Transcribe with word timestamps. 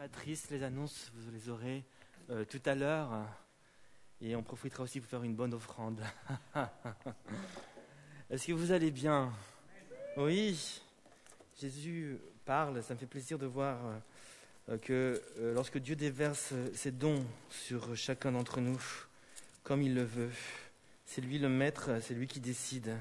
Patrice, 0.00 0.48
les 0.48 0.62
annonces, 0.62 1.12
vous 1.14 1.30
les 1.30 1.50
aurez 1.50 1.84
euh, 2.30 2.46
tout 2.46 2.62
à 2.64 2.74
l'heure. 2.74 3.10
Et 4.22 4.34
on 4.34 4.42
profitera 4.42 4.84
aussi 4.84 4.98
pour 4.98 5.10
faire 5.10 5.22
une 5.24 5.34
bonne 5.34 5.52
offrande. 5.52 6.00
Est-ce 8.30 8.46
que 8.46 8.52
vous 8.54 8.72
allez 8.72 8.90
bien? 8.90 9.30
Oui. 10.16 10.80
Jésus 11.60 12.16
parle. 12.46 12.82
Ça 12.82 12.94
me 12.94 12.98
fait 12.98 13.04
plaisir 13.04 13.38
de 13.38 13.44
voir 13.44 13.76
euh, 14.70 14.78
que 14.78 15.22
euh, 15.38 15.52
lorsque 15.52 15.76
Dieu 15.76 15.96
déverse 15.96 16.54
ses 16.72 16.92
dons 16.92 17.22
sur 17.50 17.94
chacun 17.94 18.32
d'entre 18.32 18.62
nous, 18.62 18.80
comme 19.64 19.82
il 19.82 19.94
le 19.94 20.04
veut, 20.04 20.32
c'est 21.04 21.20
lui 21.20 21.38
le 21.38 21.50
maître, 21.50 21.98
c'est 22.00 22.14
lui 22.14 22.26
qui 22.26 22.40
décide. 22.40 22.96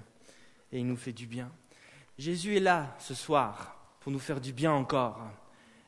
Et 0.74 0.80
il 0.80 0.86
nous 0.86 0.98
fait 0.98 1.14
du 1.14 1.28
bien. 1.28 1.50
Jésus 2.18 2.58
est 2.58 2.60
là 2.60 2.94
ce 3.00 3.14
soir 3.14 3.90
pour 4.02 4.12
nous 4.12 4.20
faire 4.20 4.42
du 4.42 4.52
bien 4.52 4.74
encore. 4.74 5.32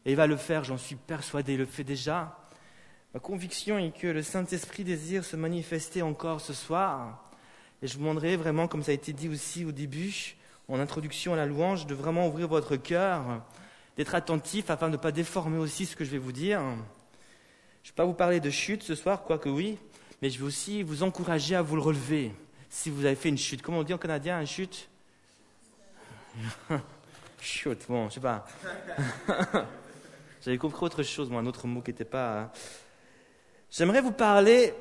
Et 0.05 0.11
il 0.11 0.15
va 0.15 0.27
le 0.27 0.37
faire, 0.37 0.63
j'en 0.63 0.77
suis 0.77 0.95
persuadé, 0.95 1.53
il 1.53 1.59
le 1.59 1.65
fait 1.65 1.83
déjà. 1.83 2.37
Ma 3.13 3.19
conviction 3.19 3.77
est 3.77 3.91
que 3.91 4.07
le 4.07 4.23
Saint-Esprit 4.23 4.83
désire 4.83 5.23
se 5.23 5.35
manifester 5.35 6.01
encore 6.01 6.41
ce 6.41 6.53
soir. 6.53 7.29
Et 7.81 7.87
je 7.87 7.93
vous 7.93 7.99
demanderai 7.99 8.35
vraiment, 8.35 8.67
comme 8.67 8.83
ça 8.83 8.91
a 8.91 8.93
été 8.93 9.13
dit 9.13 9.27
aussi 9.27 9.65
au 9.65 9.71
début, 9.71 10.35
en 10.67 10.79
introduction 10.79 11.33
à 11.33 11.35
la 11.35 11.45
louange, 11.45 11.85
de 11.85 11.93
vraiment 11.93 12.27
ouvrir 12.27 12.47
votre 12.47 12.77
cœur, 12.77 13.43
d'être 13.97 14.15
attentif 14.15 14.69
afin 14.69 14.87
de 14.87 14.93
ne 14.93 14.97
pas 14.97 15.11
déformer 15.11 15.57
aussi 15.57 15.85
ce 15.85 15.95
que 15.95 16.05
je 16.05 16.11
vais 16.11 16.17
vous 16.17 16.31
dire. 16.31 16.61
Je 16.61 17.89
ne 17.89 17.91
vais 17.91 17.95
pas 17.95 18.05
vous 18.05 18.13
parler 18.13 18.39
de 18.39 18.49
chute 18.49 18.83
ce 18.83 18.95
soir, 18.95 19.23
quoique 19.23 19.49
oui, 19.49 19.77
mais 20.21 20.29
je 20.29 20.39
vais 20.39 20.45
aussi 20.45 20.81
vous 20.81 21.03
encourager 21.03 21.55
à 21.55 21.61
vous 21.61 21.75
le 21.75 21.81
relever 21.81 22.31
si 22.69 22.89
vous 22.89 23.05
avez 23.05 23.15
fait 23.15 23.29
une 23.29 23.37
chute. 23.37 23.61
Comment 23.61 23.79
on 23.79 23.83
dit 23.83 23.93
en 23.93 23.97
canadien, 23.97 24.39
une 24.39 24.47
chute? 24.47 24.87
Chute, 27.41 27.85
bon, 27.89 28.07
je 28.07 28.13
sais 28.13 28.19
pas. 28.19 28.47
J'avais 30.43 30.57
compris 30.57 30.83
autre 30.83 31.03
chose, 31.03 31.29
moi, 31.29 31.41
un 31.41 31.45
autre 31.45 31.67
mot 31.67 31.81
qui 31.81 31.91
n'était 31.91 32.03
pas. 32.03 32.39
Hein. 32.39 32.51
J'aimerais 33.69 34.01
vous 34.01 34.11
parler 34.11 34.73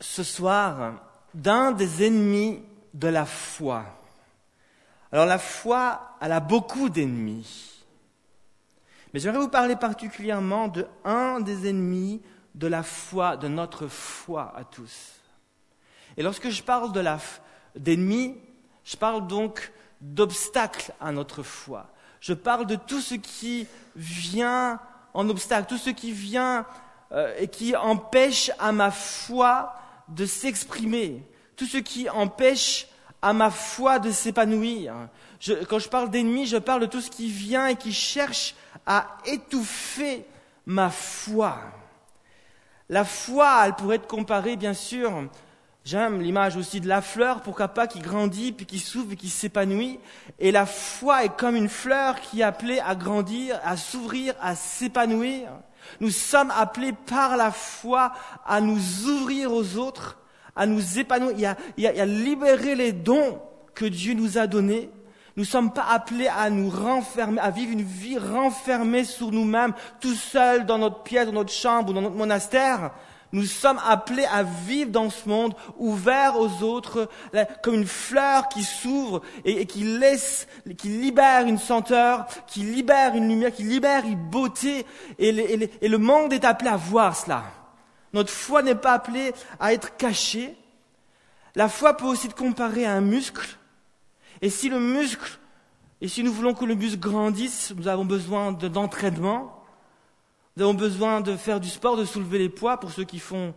ce 0.00 0.22
soir 0.22 0.94
d'un 1.34 1.72
des 1.72 2.06
ennemis 2.06 2.62
de 2.94 3.08
la 3.08 3.26
foi. 3.26 3.84
Alors 5.10 5.26
la 5.26 5.38
foi, 5.38 6.16
elle 6.20 6.32
a 6.32 6.40
beaucoup 6.40 6.88
d'ennemis. 6.88 7.84
Mais 9.12 9.18
j'aimerais 9.18 9.40
vous 9.40 9.48
parler 9.48 9.74
particulièrement 9.74 10.68
de 10.68 10.86
un 11.04 11.40
des 11.40 11.68
ennemis 11.68 12.22
de 12.54 12.68
la 12.68 12.84
foi, 12.84 13.36
de 13.36 13.48
notre 13.48 13.88
foi 13.88 14.54
à 14.56 14.64
tous. 14.64 15.14
Et 16.16 16.22
lorsque 16.22 16.48
je 16.48 16.62
parle 16.62 16.92
de 16.92 17.02
d'ennemis, 17.74 18.38
je 18.84 18.96
parle 18.96 19.26
donc 19.26 19.72
d'obstacles 20.00 20.92
à 21.00 21.10
notre 21.10 21.42
foi 21.42 21.92
je 22.22 22.32
parle 22.32 22.66
de 22.66 22.76
tout 22.76 23.00
ce 23.00 23.16
qui 23.16 23.66
vient 23.96 24.78
en 25.12 25.28
obstacle, 25.28 25.68
tout 25.68 25.76
ce 25.76 25.90
qui 25.90 26.12
vient 26.12 26.64
euh, 27.10 27.34
et 27.36 27.48
qui 27.48 27.76
empêche 27.76 28.52
à 28.60 28.70
ma 28.70 28.92
foi 28.92 29.74
de 30.06 30.24
s'exprimer, 30.24 31.26
tout 31.56 31.66
ce 31.66 31.78
qui 31.78 32.08
empêche 32.08 32.86
à 33.20 33.32
ma 33.32 33.50
foi 33.50 33.98
de 33.98 34.12
s'épanouir. 34.12 34.94
quand 35.68 35.80
je 35.80 35.88
parle 35.88 36.10
d'ennemis, 36.10 36.46
je 36.46 36.58
parle 36.58 36.82
de 36.82 36.86
tout 36.86 37.00
ce 37.00 37.10
qui 37.10 37.28
vient 37.28 37.66
et 37.66 37.76
qui 37.76 37.92
cherche 37.92 38.54
à 38.86 39.18
étouffer 39.26 40.24
ma 40.64 40.90
foi. 40.90 41.58
La 42.88 43.04
foi, 43.04 43.66
elle 43.66 43.74
pourrait 43.74 43.96
être 43.96 44.06
comparée, 44.06 44.54
bien 44.54 44.74
sûr, 44.74 45.28
J'aime 45.84 46.20
l'image 46.20 46.56
aussi 46.56 46.80
de 46.80 46.86
la 46.86 47.02
fleur, 47.02 47.40
pourquoi 47.42 47.66
pas, 47.66 47.88
qui 47.88 47.98
grandit, 47.98 48.52
puis 48.52 48.66
qui 48.66 48.78
s'ouvre 48.78 49.14
qui 49.14 49.28
s'épanouit. 49.28 49.98
Et 50.38 50.52
la 50.52 50.64
foi 50.64 51.24
est 51.24 51.36
comme 51.36 51.56
une 51.56 51.68
fleur 51.68 52.20
qui 52.20 52.40
est 52.40 52.44
appelée 52.44 52.78
à 52.78 52.94
grandir, 52.94 53.58
à 53.64 53.76
s'ouvrir, 53.76 54.34
à 54.40 54.54
s'épanouir. 54.54 55.48
Nous 56.00 56.10
sommes 56.10 56.52
appelés 56.56 56.92
par 56.92 57.36
la 57.36 57.50
foi 57.50 58.12
à 58.46 58.60
nous 58.60 59.08
ouvrir 59.08 59.52
aux 59.52 59.76
autres, 59.76 60.18
à 60.54 60.66
nous 60.66 61.00
épanouir, 61.00 61.56
à, 61.56 62.06
libérer 62.06 62.76
les 62.76 62.92
dons 62.92 63.40
que 63.74 63.84
Dieu 63.84 64.14
nous 64.14 64.38
a 64.38 64.46
donnés. 64.46 64.88
Nous 65.36 65.42
ne 65.42 65.48
sommes 65.48 65.72
pas 65.72 65.86
appelés 65.90 66.28
à 66.28 66.48
nous 66.48 66.70
renfermer, 66.70 67.40
à 67.40 67.50
vivre 67.50 67.72
une 67.72 67.82
vie 67.82 68.18
renfermée 68.18 69.02
sur 69.02 69.32
nous-mêmes, 69.32 69.72
tout 69.98 70.14
seuls 70.14 70.64
dans 70.64 70.78
notre 70.78 71.02
pièce, 71.02 71.26
dans 71.26 71.32
notre 71.32 71.52
chambre 71.52 71.90
ou 71.90 71.92
dans 71.92 72.02
notre 72.02 72.14
monastère. 72.14 72.92
Nous 73.32 73.46
sommes 73.46 73.80
appelés 73.86 74.26
à 74.26 74.42
vivre 74.42 74.90
dans 74.90 75.08
ce 75.08 75.26
monde 75.26 75.54
ouvert 75.78 76.38
aux 76.38 76.62
autres, 76.62 77.08
comme 77.62 77.76
une 77.76 77.86
fleur 77.86 78.48
qui 78.48 78.62
s'ouvre 78.62 79.22
et, 79.46 79.64
qui 79.64 79.84
laisse, 79.84 80.46
qui 80.76 80.88
libère 80.88 81.46
une 81.46 81.58
senteur, 81.58 82.26
qui 82.46 82.60
libère 82.60 83.14
une 83.14 83.26
lumière, 83.26 83.52
qui 83.52 83.62
libère 83.62 84.04
une 84.04 84.16
beauté. 84.16 84.84
Et, 85.18 85.32
le 85.32 85.98
monde 85.98 86.34
est 86.34 86.44
appelé 86.44 86.68
à 86.68 86.76
voir 86.76 87.16
cela. 87.16 87.44
Notre 88.12 88.30
foi 88.30 88.62
n'est 88.62 88.74
pas 88.74 88.92
appelée 88.92 89.32
à 89.58 89.72
être 89.72 89.96
cachée. 89.96 90.54
La 91.54 91.70
foi 91.70 91.96
peut 91.96 92.04
aussi 92.04 92.26
être 92.26 92.36
comparée 92.36 92.84
à 92.84 92.92
un 92.92 93.00
muscle. 93.00 93.56
Et 94.42 94.50
si 94.50 94.68
le 94.68 94.78
muscle, 94.78 95.38
et 96.02 96.08
si 96.08 96.22
nous 96.22 96.32
voulons 96.32 96.52
que 96.52 96.66
le 96.66 96.74
muscle 96.74 96.98
grandisse, 96.98 97.72
nous 97.74 97.88
avons 97.88 98.04
besoin 98.04 98.52
d'entraînement. 98.52 99.61
Nous 100.56 100.64
avons 100.64 100.74
besoin 100.74 101.20
de 101.20 101.36
faire 101.36 101.60
du 101.60 101.68
sport, 101.68 101.96
de 101.96 102.04
soulever 102.04 102.38
les 102.38 102.48
poids 102.48 102.78
pour 102.78 102.90
ceux 102.90 103.04
qui 103.04 103.18
font 103.18 103.54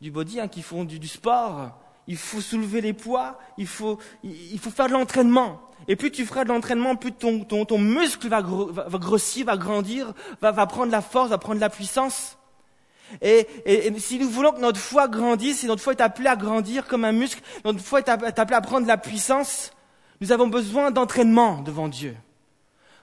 du 0.00 0.10
body, 0.10 0.40
hein, 0.40 0.48
qui 0.48 0.60
font 0.60 0.84
du, 0.84 1.08
sport. 1.08 1.70
Il 2.06 2.18
faut 2.18 2.42
soulever 2.42 2.82
les 2.82 2.92
poids, 2.92 3.38
il 3.56 3.66
faut, 3.66 3.98
il, 4.22 4.58
faut 4.58 4.70
faire 4.70 4.88
de 4.88 4.92
l'entraînement. 4.92 5.62
Et 5.88 5.96
plus 5.96 6.10
tu 6.10 6.26
feras 6.26 6.44
de 6.44 6.50
l'entraînement, 6.50 6.94
plus 6.96 7.12
ton, 7.12 7.40
ton, 7.40 7.64
ton 7.64 7.78
muscle 7.78 8.28
va, 8.28 8.42
grossir, 8.42 9.46
va 9.46 9.56
grandir, 9.56 10.12
va, 10.42 10.52
va 10.52 10.66
prendre 10.66 10.92
la 10.92 11.00
force, 11.00 11.30
va 11.30 11.38
prendre 11.38 11.60
la 11.60 11.70
puissance. 11.70 12.36
Et, 13.22 13.46
et, 13.64 13.98
si 13.98 14.18
nous 14.18 14.28
voulons 14.28 14.52
que 14.52 14.60
notre 14.60 14.80
foi 14.80 15.08
grandisse, 15.08 15.60
si 15.60 15.66
notre 15.66 15.82
foi 15.82 15.94
est 15.94 16.00
appelée 16.02 16.28
à 16.28 16.36
grandir 16.36 16.86
comme 16.86 17.04
un 17.04 17.12
muscle, 17.12 17.42
notre 17.64 17.80
foi 17.80 18.00
est 18.00 18.08
appelée 18.08 18.56
à 18.56 18.60
prendre 18.60 18.86
la 18.86 18.98
puissance, 18.98 19.72
nous 20.20 20.32
avons 20.32 20.48
besoin 20.48 20.90
d'entraînement 20.90 21.62
devant 21.62 21.88
Dieu. 21.88 22.14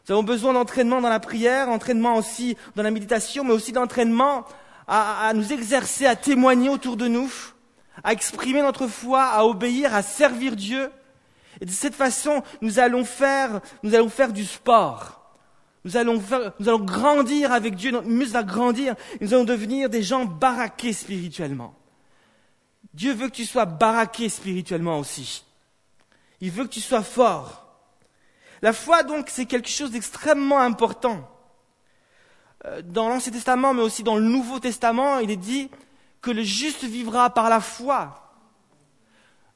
Nous 0.07 0.13
avons 0.13 0.23
besoin 0.23 0.53
d'entraînement 0.53 1.01
dans 1.01 1.09
la 1.09 1.19
prière, 1.19 1.69
entraînement 1.69 2.15
aussi 2.15 2.57
dans 2.75 2.83
la 2.83 2.91
méditation, 2.91 3.43
mais 3.43 3.53
aussi 3.53 3.71
d'entraînement 3.71 4.45
à, 4.87 5.31
nous 5.33 5.53
exercer, 5.53 6.05
à 6.05 6.15
témoigner 6.15 6.69
autour 6.69 6.97
de 6.97 7.07
nous, 7.07 7.31
à 8.03 8.11
exprimer 8.11 8.61
notre 8.61 8.87
foi, 8.87 9.23
à 9.23 9.45
obéir, 9.45 9.95
à 9.95 10.01
servir 10.01 10.55
Dieu. 10.55 10.91
Et 11.61 11.65
de 11.65 11.71
cette 11.71 11.95
façon, 11.95 12.43
nous 12.61 12.79
allons 12.79 13.05
faire, 13.05 13.61
nous 13.83 13.95
allons 13.95 14.09
faire 14.09 14.33
du 14.33 14.43
sport. 14.43 15.21
Nous 15.85 15.97
allons, 15.97 16.19
faire, 16.19 16.53
nous 16.59 16.67
allons 16.67 16.83
grandir 16.83 17.51
avec 17.51 17.75
Dieu, 17.75 17.91
notre 17.91 18.07
muscle 18.07 18.33
va 18.33 18.43
grandir, 18.43 18.95
nous 19.19 19.33
allons 19.33 19.45
devenir 19.45 19.89
des 19.89 20.03
gens 20.03 20.25
baraqués 20.25 20.93
spirituellement. 20.93 21.73
Dieu 22.93 23.13
veut 23.13 23.29
que 23.29 23.35
tu 23.35 23.45
sois 23.45 23.65
baraqué 23.65 24.29
spirituellement 24.29 24.99
aussi. 24.99 25.43
Il 26.39 26.51
veut 26.51 26.65
que 26.65 26.69
tu 26.69 26.81
sois 26.81 27.03
fort. 27.03 27.60
La 28.61 28.73
foi, 28.73 29.03
donc, 29.03 29.29
c'est 29.29 29.45
quelque 29.45 29.69
chose 29.69 29.91
d'extrêmement 29.91 30.59
important. 30.59 31.27
Euh, 32.65 32.81
dans 32.83 33.09
l'Ancien 33.09 33.31
Testament, 33.31 33.73
mais 33.73 33.81
aussi 33.81 34.03
dans 34.03 34.15
le 34.15 34.23
Nouveau 34.23 34.59
Testament, 34.59 35.19
il 35.19 35.31
est 35.31 35.35
dit 35.35 35.69
que 36.21 36.31
le 36.31 36.43
juste 36.43 36.83
vivra 36.83 37.31
par 37.31 37.49
la 37.49 37.59
foi. 37.59 38.21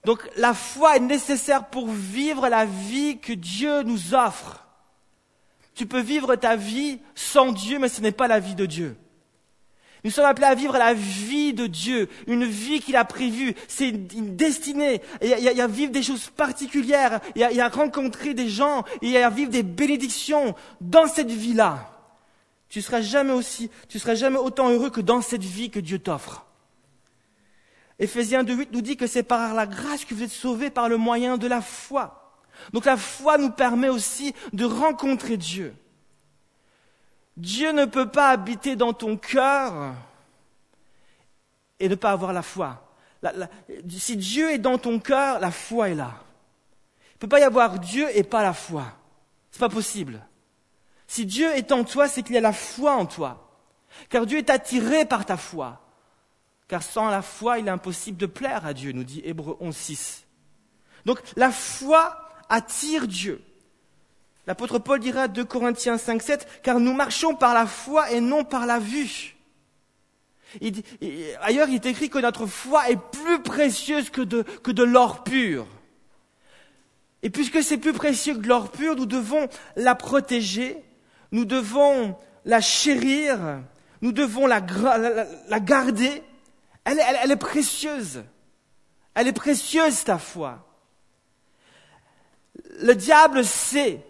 Donc 0.06 0.28
la 0.38 0.54
foi 0.54 0.98
est 0.98 1.02
nécessaire 1.02 1.68
pour 1.68 1.88
vivre 1.90 2.48
la 2.48 2.66
vie 2.66 3.20
que 3.20 3.34
Dieu 3.34 3.84
nous 3.84 4.14
offre. 4.14 4.66
Tu 5.74 5.86
peux 5.86 6.00
vivre 6.00 6.36
ta 6.36 6.56
vie 6.56 7.00
sans 7.16 7.52
Dieu, 7.52 7.80
mais 7.80 7.90
ce 7.90 8.02
n'est 8.02 8.12
pas 8.12 8.28
la 8.28 8.40
vie 8.40 8.56
de 8.56 8.66
Dieu. 8.66 8.98
Nous 10.06 10.12
sommes 10.12 10.26
appelés 10.26 10.46
à 10.46 10.54
vivre 10.54 10.78
la 10.78 10.94
vie 10.94 11.56
de 11.56 11.66
Dieu, 11.66 12.10
une 12.28 12.46
vie 12.46 12.80
qu'il 12.80 12.96
a 12.96 13.06
prévue. 13.06 13.56
C'est 13.68 13.90
une 13.90 14.36
destinée. 14.36 15.02
Il 15.20 15.30
y, 15.30 15.62
a, 15.62 15.68
vivre 15.68 15.92
des 15.92 16.04
choses 16.04 16.30
particulières. 16.30 17.22
Il 17.36 17.42
y, 17.42 17.60
a, 17.60 17.70
rencontrer 17.70 18.36
des 18.36 18.48
gens. 18.48 18.84
Il 19.02 19.10
y 19.10 19.18
a 19.18 19.28
vivre 19.32 19.50
des 19.50 19.64
bénédictions 19.64 20.54
dans 20.80 21.08
cette 21.08 21.32
vie-là. 21.32 21.90
Tu 22.70 22.84
seras 22.84 23.02
jamais 23.02 23.34
aussi, 23.34 23.72
tu 23.90 23.98
seras 23.98 24.14
jamais 24.14 24.38
autant 24.38 24.70
heureux 24.70 24.92
que 24.92 25.02
dans 25.02 25.22
cette 25.22 25.44
vie 25.44 25.72
que 25.72 25.80
Dieu 25.80 25.98
t'offre. 25.98 26.46
Éphésiens 27.98 28.44
2.8 28.44 28.68
nous 28.74 28.82
dit 28.82 28.98
que 28.98 29.08
c'est 29.08 29.24
par 29.24 29.56
la 29.56 29.66
grâce 29.66 30.06
que 30.06 30.14
vous 30.14 30.22
êtes 30.22 30.30
sauvés 30.30 30.70
par 30.70 30.88
le 30.88 30.98
moyen 30.98 31.38
de 31.38 31.48
la 31.48 31.62
foi. 31.62 32.38
Donc 32.74 32.86
la 32.86 32.96
foi 32.96 33.40
nous 33.40 33.50
permet 33.50 33.90
aussi 33.90 34.36
de 34.54 34.66
rencontrer 34.66 35.36
Dieu. 35.36 35.74
Dieu 37.38 37.72
ne 37.72 37.86
peut 37.86 38.10
pas 38.10 38.30
habiter 38.30 38.76
dans 38.76 38.94
ton 38.94 39.18
cœur 39.18 39.94
et 41.80 41.90
ne 41.90 41.96
pas 41.96 42.12
avoir 42.12 42.32
la 42.34 42.42
foi. 42.42 42.82
si 43.90 44.16
Dieu 44.16 44.52
est 44.52 44.58
dans 44.58 44.78
ton 44.78 45.00
cœur, 45.00 45.40
la 45.40 45.52
foi 45.52 45.90
est 45.90 45.96
là. 45.96 46.14
Il 47.12 47.16
ne 47.16 47.20
peut 47.20 47.28
pas 47.28 47.40
y 47.40 47.44
avoir 47.44 47.80
Dieu 47.80 48.08
et 48.16 48.24
pas 48.24 48.44
la 48.44 48.54
foi. 48.54 48.86
Ce 49.52 49.58
n'est 49.58 49.68
pas 49.68 49.74
possible. 49.74 50.22
Si 51.08 51.26
Dieu 51.26 51.52
est 51.56 51.72
en 51.72 51.84
toi, 51.84 52.08
c'est 52.08 52.24
qu'il 52.24 52.36
y 52.36 52.38
a 52.38 52.42
la 52.42 52.54
foi 52.54 52.96
en 52.96 53.06
toi. 53.06 53.46
Car 54.10 54.26
Dieu 54.26 54.38
est 54.38 54.50
attiré 54.50 55.06
par 55.06 55.26
ta 55.26 55.38
foi. 55.38 55.82
Car 56.68 56.84
sans 56.84 57.10
la 57.10 57.22
foi, 57.22 57.60
il 57.60 57.68
est 57.68 57.72
impossible 57.72 58.18
de 58.18 58.26
plaire 58.26 58.66
à 58.66 58.74
Dieu, 58.74 58.92
nous 58.92 59.04
dit 59.04 59.22
Hébreu 59.24 59.58
11.6. 59.62 60.24
Donc 61.06 61.22
la 61.36 61.52
foi 61.52 62.18
attire 62.50 63.08
Dieu. 63.08 63.42
L'apôtre 64.48 64.78
Paul 64.78 65.00
dira 65.00 65.28
2 65.28 65.44
Corinthiens 65.44 65.98
5, 65.98 66.22
7, 66.22 66.62
car 66.62 66.80
nous 66.80 66.94
marchons 66.94 67.36
par 67.36 67.54
la 67.54 67.66
foi 67.66 68.12
et 68.12 68.22
non 68.22 68.44
par 68.44 68.66
la 68.66 68.78
vue. 68.78 69.36
ailleurs, 71.42 71.68
il 71.68 71.76
est 71.76 71.86
écrit 71.86 72.10
que 72.10 72.20
notre 72.20 72.46
foi 72.46 72.90
est 72.90 73.00
plus 73.12 73.42
précieuse 73.42 74.12
que 74.12 74.22
de, 74.22 74.84
l'or 74.84 75.24
pur. 75.24 75.66
Et 77.24 77.32
puisque 77.32 77.64
c'est 77.64 77.78
plus 77.78 77.94
précieux 77.94 78.36
que 78.36 78.40
de 78.40 78.48
l'or 78.48 78.70
pur, 78.70 78.96
nous 78.96 79.08
devons 79.08 79.48
la 79.76 79.96
protéger, 79.96 80.78
nous 81.32 81.46
devons 81.46 82.16
la 82.46 82.62
chérir, 82.62 83.40
nous 84.02 84.12
devons 84.12 84.46
la, 84.46 84.62
garder. 84.62 86.22
Elle 86.84 87.32
est 87.32 87.36
précieuse. 87.36 88.24
Elle 89.16 89.28
est 89.28 89.34
précieuse, 89.34 90.04
ta 90.04 90.20
foi. 90.20 90.62
Le 92.82 92.94
diable 92.94 93.44
sait 93.44 94.06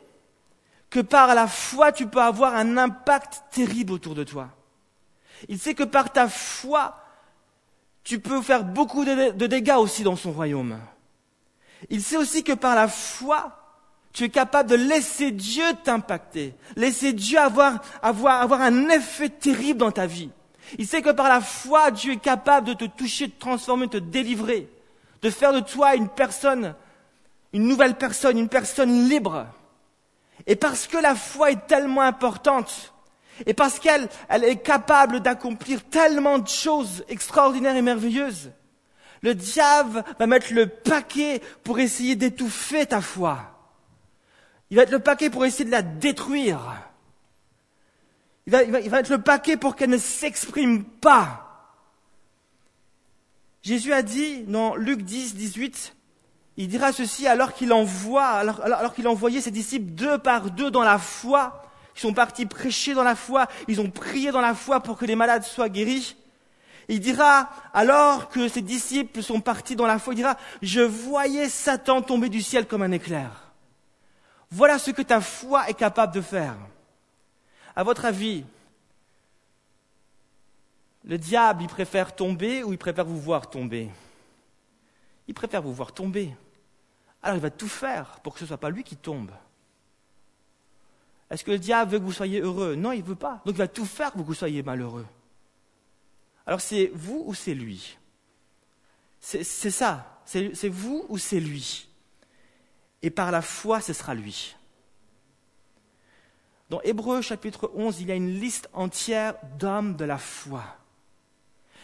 que 0.96 1.02
par 1.02 1.36
la 1.36 1.46
foi, 1.46 1.92
tu 1.92 2.08
peux 2.08 2.22
avoir 2.22 2.56
un 2.56 2.78
impact 2.78 3.44
terrible 3.52 3.92
autour 3.92 4.16
de 4.16 4.24
toi. 4.24 4.48
Il 5.50 5.60
sait 5.60 5.74
que 5.74 5.84
par 5.84 6.14
ta 6.14 6.30
foi, 6.30 6.98
tu 8.06 8.22
peux 8.22 8.42
faire 8.42 8.64
beaucoup 8.64 9.04
de 9.04 9.46
dégâts 9.46 9.76
aussi 9.78 10.04
dans 10.04 10.16
son 10.16 10.32
royaume. 10.32 10.80
Il 11.90 12.02
sait 12.02 12.16
aussi 12.16 12.46
que 12.46 12.54
par 12.54 12.76
la 12.76 12.88
foi, 12.88 13.62
tu 14.14 14.24
es 14.24 14.30
capable 14.30 14.70
de 14.70 14.76
laisser 14.76 15.32
Dieu 15.32 15.66
t'impacter, 15.84 16.56
laisser 16.78 17.12
Dieu 17.12 17.40
avoir, 17.40 17.82
avoir, 18.02 18.62
un 18.62 18.88
effet 18.88 19.28
terrible 19.28 19.80
dans 19.80 19.92
ta 19.92 20.08
vie. 20.08 20.30
Il 20.78 20.88
sait 20.88 21.02
que 21.02 21.12
par 21.12 21.28
la 21.28 21.42
foi, 21.42 21.92
Dieu 21.92 22.14
est 22.14 22.24
capable 22.24 22.68
de 22.68 22.74
te 22.74 22.86
toucher, 22.86 23.28
de 23.28 23.34
transformer, 23.38 23.88
de 23.88 24.00
te 24.00 24.06
délivrer, 24.06 24.70
de 25.22 25.30
faire 25.30 25.52
de 25.52 25.60
toi 25.60 25.96
une 25.96 26.08
personne, 26.08 26.74
une 27.52 27.68
nouvelle 27.68 27.96
personne, 27.96 28.40
une 28.40 28.48
personne 28.48 29.10
libre. 29.10 29.48
Et 30.48 30.56
parce 30.56 30.88
que 30.88 30.98
la 30.98 31.16
foi 31.16 31.52
est 31.52 31.68
tellement 31.68 32.02
importante, 32.02 32.94
et 33.46 33.54
parce 33.54 33.80
qu'elle 33.80 34.08
elle 34.30 34.44
est 34.44 34.58
capable 34.58 35.20
d'accomplir 35.20 35.84
tellement 35.84 36.40
de 36.40 36.48
choses 36.48 37.04
extraordinaires 37.10 37.76
et 37.76 37.82
merveilleuses, 37.82 38.52
le 39.22 39.34
diable 39.34 40.04
va 40.20 40.28
mettre 40.28 40.54
le 40.54 40.68
paquet 40.68 41.42
pour 41.64 41.80
essayer 41.80 42.16
d'étouffer 42.16 42.86
ta 42.86 43.02
foi. 43.02 43.52
Il 44.70 44.78
va 44.78 44.84
être 44.84 44.92
le 44.92 45.00
paquet 45.00 45.30
pour 45.30 45.46
essayer 45.46 45.66
de 45.66 45.72
la 45.72 45.82
détruire. 45.82 46.60
Il 48.46 48.52
va, 48.52 48.64
il 48.64 48.72
va, 48.72 48.80
il 48.80 48.90
va 48.90 49.00
être 49.00 49.10
le 49.10 49.22
paquet 49.22 49.58
pour 49.58 49.76
qu'elle 49.76 49.90
ne 49.90 49.98
s'exprime 49.98 50.84
pas. 50.84 51.42
Jésus 53.64 53.94
a 53.94 54.04
dit 54.04 54.44
dans 54.44 54.76
Luc 54.76 55.02
10, 55.02 55.36
18, 55.36 55.96
il 56.58 56.68
dira 56.68 56.92
ceci 56.92 57.28
alors 57.28 57.54
qu'il 57.54 57.74
envoie, 57.74 58.26
alors, 58.26 58.94
qu'il 58.94 59.08
envoyait 59.08 59.42
ses 59.42 59.52
disciples 59.52 59.92
deux 59.92 60.18
par 60.18 60.52
deux 60.52 60.72
dans 60.72 60.84
la 60.84 60.98
foi. 60.98 61.62
Ils 61.96 62.02
sont 62.02 62.14
partis 62.14 62.46
prêcher 62.46 62.94
dans 62.94 63.04
la 63.04 63.16
foi, 63.16 63.48
ils 63.68 63.80
ont 63.80 63.90
prié 63.90 64.32
dans 64.32 64.42
la 64.42 64.54
foi 64.54 64.82
pour 64.82 64.98
que 64.98 65.06
les 65.06 65.16
malades 65.16 65.44
soient 65.44 65.70
guéris. 65.70 66.16
Il 66.88 67.00
dira, 67.00 67.50
alors 67.74 68.30
que 68.30 68.48
ses 68.48 68.62
disciples 68.62 69.24
sont 69.24 69.42
partis 69.42 69.76
dans 69.76 69.88
la 69.88 69.98
foi, 69.98 70.14
il 70.14 70.18
dira, 70.18 70.38
je 70.62 70.82
voyais 70.82 71.50
Satan 71.50 72.02
tomber 72.02 72.30
du 72.30 72.42
ciel 72.42 72.68
comme 72.68 72.84
un 72.84 72.92
éclair. 72.92 73.52
Voilà 74.52 74.78
ce 74.78 74.92
que 74.92 75.02
ta 75.02 75.22
foi 75.22 75.70
est 75.70 75.74
capable 75.74 76.14
de 76.14 76.22
faire. 76.22 76.56
À 77.76 77.84
votre 77.84 78.06
avis, 78.06 78.46
le 81.04 81.18
diable, 81.18 81.64
il 81.64 81.68
préfère 81.68 82.16
tomber 82.16 82.64
ou 82.64 82.72
il 82.72 82.78
préfère 82.78 83.06
vous 83.06 83.20
voir 83.20 83.50
tomber? 83.50 83.90
Il 85.28 85.34
préfère 85.34 85.62
vous 85.62 85.74
voir 85.74 85.92
tomber. 85.92 86.36
Alors 87.26 87.38
il 87.38 87.42
va 87.42 87.50
tout 87.50 87.68
faire 87.68 88.20
pour 88.22 88.34
que 88.34 88.40
ce 88.40 88.44
ne 88.44 88.50
soit 88.50 88.60
pas 88.60 88.70
lui 88.70 88.84
qui 88.84 88.96
tombe. 88.96 89.32
Est-ce 91.32 91.44
que 91.44 91.50
le 91.50 91.58
diable 91.58 91.94
veut 91.94 91.98
que 91.98 92.04
vous 92.04 92.12
soyez 92.12 92.40
heureux? 92.40 92.76
Non, 92.76 92.92
il 92.92 93.00
ne 93.00 93.08
veut 93.08 93.16
pas. 93.16 93.42
Donc 93.46 93.56
il 93.56 93.58
va 93.58 93.68
tout 93.68 93.84
faire 93.84 94.12
pour 94.12 94.22
que 94.22 94.28
vous 94.28 94.36
soyez 94.36 94.62
malheureux. 94.62 95.08
Alors 96.46 96.62
c'est 96.62 96.92
vous 96.94 97.24
ou 97.26 97.34
c'est 97.34 97.56
lui? 97.56 97.98
C'est 99.20 99.44
ça. 99.44 100.22
C'est 100.24 100.70
vous 100.70 101.04
ou 101.10 101.18
c'est 101.18 101.40
lui? 101.40 101.90
Et 103.02 103.10
par 103.10 103.32
la 103.32 103.42
foi, 103.42 103.82
ce 103.82 103.92
sera 103.92 104.14
lui. 104.14 104.56
Dans 106.70 106.82
Hébreu 106.82 107.24
chapitre 107.24 107.72
11, 107.74 108.02
il 108.02 108.08
y 108.08 108.12
a 108.12 108.16
une 108.16 108.40
liste 108.40 108.70
entière 108.72 109.34
d'hommes 109.58 109.96
de 109.96 110.06
la 110.06 110.20
foi. 110.20 110.64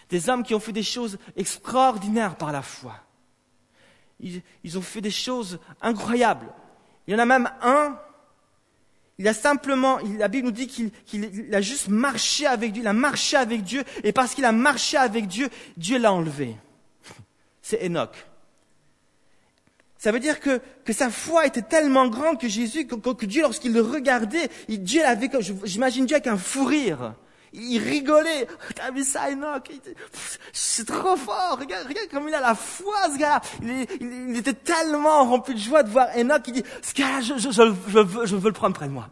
Des 0.10 0.30
hommes 0.30 0.44
qui 0.44 0.54
ont 0.54 0.60
fait 0.60 0.72
des 0.72 0.84
choses 0.84 1.18
extraordinaires 1.36 2.36
par 2.36 2.52
la 2.52 2.62
foi 2.62 2.94
ils, 4.64 4.78
ont 4.78 4.82
fait 4.82 5.02
des 5.02 5.12
choses 5.12 5.60
incroyables. 5.82 6.48
Il 7.08 7.14
y 7.14 7.16
en 7.16 7.20
a 7.20 7.26
même 7.26 7.50
un, 7.62 8.00
il 9.18 9.28
a 9.28 9.34
simplement, 9.34 10.00
la 10.18 10.28
Bible 10.28 10.48
nous 10.48 10.52
dit 10.52 10.68
qu'il 10.68 11.54
a 11.54 11.62
juste 11.62 11.90
marché 11.90 12.46
avec 12.46 12.72
Dieu, 12.72 12.84
il 12.84 12.88
a 12.88 12.94
marché 12.94 13.38
avec 13.38 13.64
Dieu, 13.64 13.84
et 14.04 14.12
parce 14.12 14.34
qu'il 14.34 14.46
a 14.46 14.52
marché 14.52 14.98
avec 14.98 15.28
Dieu, 15.28 15.50
Dieu 15.78 15.98
l'a 15.98 16.14
enlevé. 16.14 16.56
C'est 17.62 17.86
Enoch. 17.86 18.16
Ça 19.98 20.12
veut 20.12 20.20
dire 20.20 20.40
que, 20.40 20.60
sa 20.92 21.12
foi 21.12 21.46
était 21.46 21.62
tellement 21.62 22.08
grande 22.08 22.40
que 22.40 22.48
Jésus, 22.48 22.88
que, 22.88 22.96
que 22.96 23.26
Dieu, 23.28 23.44
lorsqu'il 23.44 23.72
le 23.74 23.82
regardait, 23.82 24.50
Dieu 24.68 25.04
l'avait, 25.04 25.30
j'imagine 25.64 26.08
Dieu 26.08 26.16
avec 26.16 26.28
un 26.28 26.38
fou 26.38 26.66
rire. 26.66 27.14
Il 27.54 27.80
rigolait. 27.80 28.48
T'as 28.76 28.92
vu 28.92 29.04
ça, 29.04 29.30
Enoch? 29.30 29.70
C'est 30.54 30.86
trop 30.86 31.18
fort. 31.18 31.58
Regarde, 31.60 31.88
regarde 31.88 32.10
comme 32.10 32.30
il 32.30 32.34
a 32.34 32.40
la 32.40 32.56
foi, 32.56 32.96
ce 33.12 33.18
gars 33.18 33.42
il, 33.62 33.88
il, 34.30 34.38
était 34.38 34.54
tellement 34.54 35.26
rempli 35.26 35.54
de 35.54 35.60
joie 35.60 35.84
de 35.84 35.90
voir 35.90 36.08
Enoch. 36.16 36.44
Il 36.48 36.54
dit, 36.54 36.64
ce 36.82 36.94
gars-là, 36.94 37.22
je, 37.22 37.38
je, 37.38 37.52
je, 37.52 38.00
veux, 38.00 38.26
je 38.26 38.36
veux 38.36 38.48
le 38.48 38.54
prendre 38.54 38.76
près 38.76 38.88
de 38.88 38.94
moi. 38.94 39.10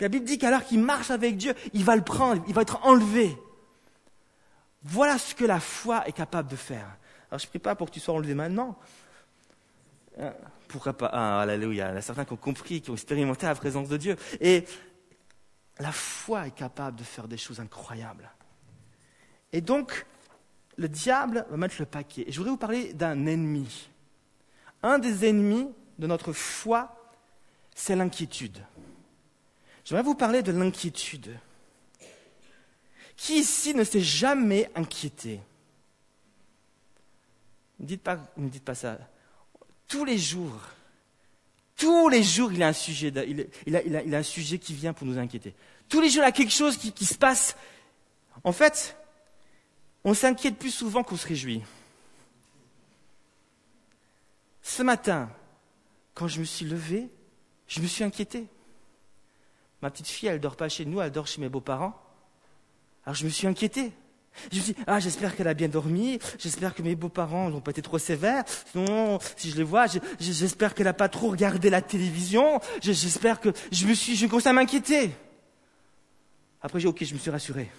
La 0.00 0.08
Bible 0.08 0.24
dit 0.24 0.38
qu'alors 0.38 0.64
qu'il 0.64 0.80
marche 0.80 1.10
avec 1.10 1.36
Dieu, 1.36 1.54
il 1.72 1.84
va 1.84 1.96
le 1.96 2.02
prendre, 2.02 2.42
il 2.48 2.54
va 2.54 2.62
être 2.62 2.84
enlevé. 2.84 3.36
Voilà 4.82 5.18
ce 5.18 5.34
que 5.34 5.44
la 5.44 5.60
foi 5.60 6.06
est 6.08 6.12
capable 6.12 6.50
de 6.50 6.56
faire. 6.56 6.96
Alors 7.30 7.38
je 7.38 7.46
ne 7.46 7.50
prie 7.50 7.58
pas 7.58 7.74
pour 7.74 7.88
que 7.88 7.94
tu 7.94 8.00
sois 8.00 8.14
enlevé 8.14 8.34
maintenant. 8.34 8.76
Euh, 10.18 10.30
pourquoi 10.68 10.92
pas? 10.92 11.10
Ah, 11.12 11.40
alléluia. 11.40 11.90
Il 11.90 11.94
y 11.94 11.98
a 11.98 12.02
certains 12.02 12.24
qui 12.24 12.32
ont 12.32 12.36
compris, 12.36 12.80
qui 12.80 12.90
ont 12.90 12.94
expérimenté 12.94 13.46
la 13.46 13.54
présence 13.54 13.88
de 13.88 13.96
Dieu. 13.96 14.16
Et 14.40 14.64
la 15.78 15.92
foi 15.92 16.46
est 16.46 16.54
capable 16.54 16.96
de 16.96 17.04
faire 17.04 17.28
des 17.28 17.36
choses 17.36 17.60
incroyables. 17.60 18.30
Et 19.52 19.60
donc, 19.60 20.06
le 20.76 20.88
diable 20.88 21.46
va 21.48 21.56
mettre 21.56 21.76
le 21.78 21.86
paquet. 21.86 22.24
Et 22.26 22.32
je 22.32 22.38
voudrais 22.38 22.50
vous 22.50 22.56
parler 22.56 22.92
d'un 22.92 23.26
ennemi. 23.26 23.88
Un 24.82 24.98
des 24.98 25.28
ennemis 25.28 25.68
de 25.98 26.06
notre 26.06 26.32
foi, 26.32 27.12
c'est 27.74 27.96
l'inquiétude. 27.96 28.64
J'aimerais 29.84 30.04
vous 30.04 30.14
parler 30.14 30.42
de 30.42 30.52
l'inquiétude. 30.52 31.38
Qui 33.16 33.38
ici 33.38 33.74
ne 33.74 33.84
s'est 33.84 34.00
jamais 34.00 34.70
inquiété? 34.74 35.40
Ne 37.78 37.86
dites 37.86 38.08
dites 38.36 38.64
pas 38.64 38.74
ça. 38.74 38.98
Tous 39.86 40.04
les 40.04 40.18
jours, 40.18 40.60
tous 41.84 42.08
les 42.08 42.22
jours, 42.22 42.50
il 42.50 42.62
a 42.62 42.68
un 42.68 42.72
sujet, 42.72 43.12
a, 43.14 44.16
un 44.16 44.22
sujet 44.22 44.58
qui 44.58 44.72
vient 44.72 44.94
pour 44.94 45.06
nous 45.06 45.18
inquiéter. 45.18 45.54
Tous 45.86 46.00
les 46.00 46.08
jours, 46.08 46.22
il 46.22 46.26
y 46.26 46.28
a 46.28 46.32
quelque 46.32 46.52
chose 46.52 46.78
qui, 46.78 46.92
qui 46.92 47.04
se 47.04 47.14
passe. 47.14 47.58
En 48.42 48.52
fait, 48.52 48.96
on 50.02 50.14
s'inquiète 50.14 50.56
plus 50.56 50.70
souvent 50.70 51.02
qu'on 51.02 51.18
se 51.18 51.28
réjouit. 51.28 51.60
Ce 54.62 54.82
matin, 54.82 55.28
quand 56.14 56.26
je 56.26 56.40
me 56.40 56.46
suis 56.46 56.64
levé, 56.64 57.10
je 57.68 57.80
me 57.80 57.86
suis 57.86 58.02
inquiété. 58.02 58.46
Ma 59.82 59.90
petite 59.90 60.08
fille, 60.08 60.30
elle 60.30 60.40
dort 60.40 60.56
pas 60.56 60.70
chez 60.70 60.86
nous, 60.86 61.02
elle 61.02 61.12
dort 61.12 61.26
chez 61.26 61.42
mes 61.42 61.50
beaux-parents. 61.50 62.00
Alors 63.04 63.14
je 63.14 63.26
me 63.26 63.30
suis 63.30 63.46
inquiété. 63.46 63.92
Je 64.52 64.58
me 64.58 64.62
dis, 64.64 64.74
ah, 64.86 65.00
j'espère 65.00 65.36
qu'elle 65.36 65.48
a 65.48 65.54
bien 65.54 65.68
dormi, 65.68 66.18
j'espère 66.38 66.74
que 66.74 66.82
mes 66.82 66.94
beaux-parents 66.94 67.50
n'ont 67.50 67.60
pas 67.60 67.70
été 67.70 67.82
trop 67.82 67.98
sévères, 67.98 68.44
sinon, 68.72 69.18
si 69.36 69.50
je 69.50 69.56
les 69.56 69.62
vois, 69.62 69.86
j'espère 70.20 70.74
qu'elle 70.74 70.86
n'a 70.86 70.92
pas 70.92 71.08
trop 71.08 71.30
regardé 71.30 71.70
la 71.70 71.82
télévision, 71.82 72.60
j'espère 72.80 73.40
que, 73.40 73.50
je 73.70 73.86
me 73.86 73.94
suis, 73.94 74.16
je 74.16 74.26
commence 74.26 74.46
à 74.46 74.52
m'inquiéter. 74.52 75.10
Après, 76.60 76.80
j'ai, 76.80 76.88
ok, 76.88 77.04
je 77.04 77.14
me 77.14 77.18
suis 77.18 77.30
rassuré. 77.30 77.70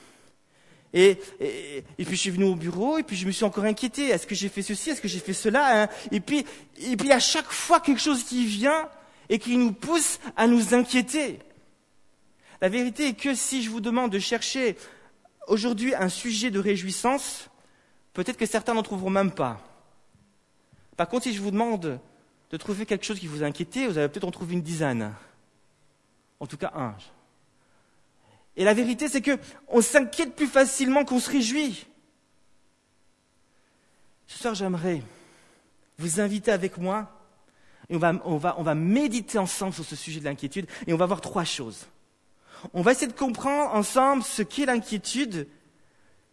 Et, 0.93 1.19
et, 1.41 1.83
puis 2.05 2.15
je 2.15 2.21
suis 2.21 2.29
venu 2.29 2.45
au 2.45 2.55
bureau, 2.55 2.97
et 2.97 3.03
puis 3.03 3.17
je 3.17 3.27
me 3.27 3.31
suis 3.31 3.43
encore 3.43 3.65
inquiété. 3.65 4.07
Est-ce 4.09 4.25
que 4.25 4.33
j'ai 4.33 4.47
fait 4.47 4.61
ceci, 4.61 4.91
est-ce 4.91 5.01
que 5.01 5.09
j'ai 5.09 5.19
fait 5.19 5.33
cela 5.33 5.83
hein? 5.83 5.89
Et 6.11 6.21
puis, 6.21 6.45
et 6.79 6.95
puis 6.95 7.11
à 7.11 7.19
chaque 7.19 7.51
fois 7.51 7.81
quelque 7.81 7.99
chose 7.99 8.23
qui 8.23 8.45
vient 8.45 8.87
et 9.27 9.37
qui 9.37 9.57
nous 9.57 9.73
pousse 9.73 10.19
à 10.37 10.47
nous 10.47 10.73
inquiéter. 10.73 11.39
La 12.61 12.69
vérité 12.69 13.09
est 13.09 13.13
que 13.13 13.35
si 13.35 13.61
je 13.61 13.69
vous 13.69 13.81
demande 13.81 14.11
de 14.11 14.19
chercher 14.19 14.77
aujourd'hui 15.47 15.95
un 15.95 16.09
sujet 16.09 16.51
de 16.51 16.59
réjouissance, 16.59 17.49
peut-être 18.13 18.37
que 18.37 18.45
certains 18.45 18.73
n'en 18.73 18.83
trouveront 18.83 19.09
même 19.09 19.31
pas. 19.31 19.61
Par 20.97 21.07
contre, 21.07 21.23
si 21.23 21.33
je 21.33 21.41
vous 21.41 21.51
demande 21.51 21.99
de 22.49 22.57
trouver 22.57 22.85
quelque 22.85 23.05
chose 23.05 23.19
qui 23.19 23.27
vous 23.27 23.43
inquiète, 23.43 23.77
vous 23.77 23.97
allez 23.97 24.07
peut-être 24.07 24.23
en 24.27 24.31
trouver 24.31 24.53
une 24.53 24.61
dizaine. 24.61 25.13
En 26.39 26.47
tout 26.47 26.57
cas, 26.57 26.71
un. 26.75 26.95
Et 28.55 28.63
la 28.63 28.73
vérité, 28.73 29.09
c'est 29.09 29.21
qu'on 29.21 29.81
s'inquiète 29.81 30.35
plus 30.35 30.47
facilement 30.47 31.03
qu'on 31.03 31.19
se 31.19 31.29
réjouit. 31.29 31.85
Ce 34.27 34.39
soir, 34.39 34.55
j'aimerais 34.55 35.01
vous 35.97 36.19
inviter 36.19 36.51
avec 36.51 36.77
moi 36.77 37.11
Et 37.89 37.95
on 37.95 37.99
va, 37.99 38.13
on, 38.25 38.37
va, 38.37 38.55
on 38.57 38.63
va 38.63 38.75
méditer 38.75 39.37
ensemble 39.37 39.73
sur 39.73 39.85
ce 39.85 39.95
sujet 39.95 40.19
de 40.19 40.25
l'inquiétude 40.25 40.67
et 40.87 40.93
on 40.93 40.97
va 40.97 41.05
voir 41.05 41.21
trois 41.21 41.43
choses. 41.43 41.85
On 42.73 42.81
va 42.81 42.91
essayer 42.91 43.07
de 43.07 43.13
comprendre 43.13 43.73
ensemble 43.73 44.23
ce 44.23 44.41
qu'est 44.41 44.65
l'inquiétude. 44.65 45.47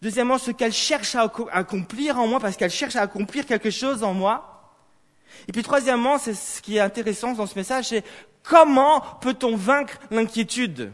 Deuxièmement, 0.01 0.39
ce 0.39 0.51
qu'elle 0.51 0.73
cherche 0.73 1.15
à 1.15 1.31
accomplir 1.53 2.19
en 2.19 2.27
moi, 2.27 2.41
parce 2.41 2.57
qu'elle 2.57 2.71
cherche 2.71 2.97
à 2.97 3.03
accomplir 3.03 3.47
quelque 3.47 3.71
chose 3.71 4.03
en 4.03 4.15
moi. 4.15 4.75
Et 5.49 5.53
puis 5.53 5.63
troisièmement, 5.63 6.19
c'est 6.19 6.35
ce 6.35 6.61
qui 6.61 6.77
est 6.77 6.81
intéressant 6.81 7.33
dans 7.33 7.47
ce 7.47 7.57
message, 7.57 7.89
c'est 7.89 8.05
comment 8.43 9.01
peut-on 9.21 9.57
vaincre 9.57 9.99
l'inquiétude? 10.11 10.93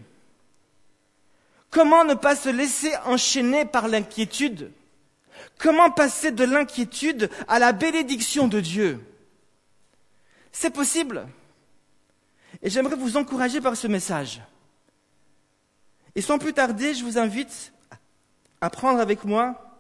Comment 1.71 2.05
ne 2.05 2.15
pas 2.15 2.37
se 2.37 2.49
laisser 2.49 2.93
enchaîner 3.05 3.65
par 3.65 3.89
l'inquiétude? 3.89 4.73
Comment 5.59 5.91
passer 5.91 6.31
de 6.31 6.45
l'inquiétude 6.45 7.31
à 7.47 7.59
la 7.59 7.73
bénédiction 7.73 8.49
de 8.49 8.61
Dieu? 8.61 9.05
C'est 10.53 10.71
possible. 10.71 11.27
Et 12.63 12.71
j'aimerais 12.71 12.97
vous 12.97 13.17
encourager 13.17 13.61
par 13.61 13.77
ce 13.77 13.87
message. 13.87 14.41
Et 16.19 16.21
sans 16.21 16.41
plus 16.41 16.53
tarder, 16.53 16.95
je 16.95 17.05
vous 17.05 17.17
invite 17.17 17.73
à 18.61 18.71
prendre 18.71 18.99
avec 18.99 19.23
moi 19.23 19.79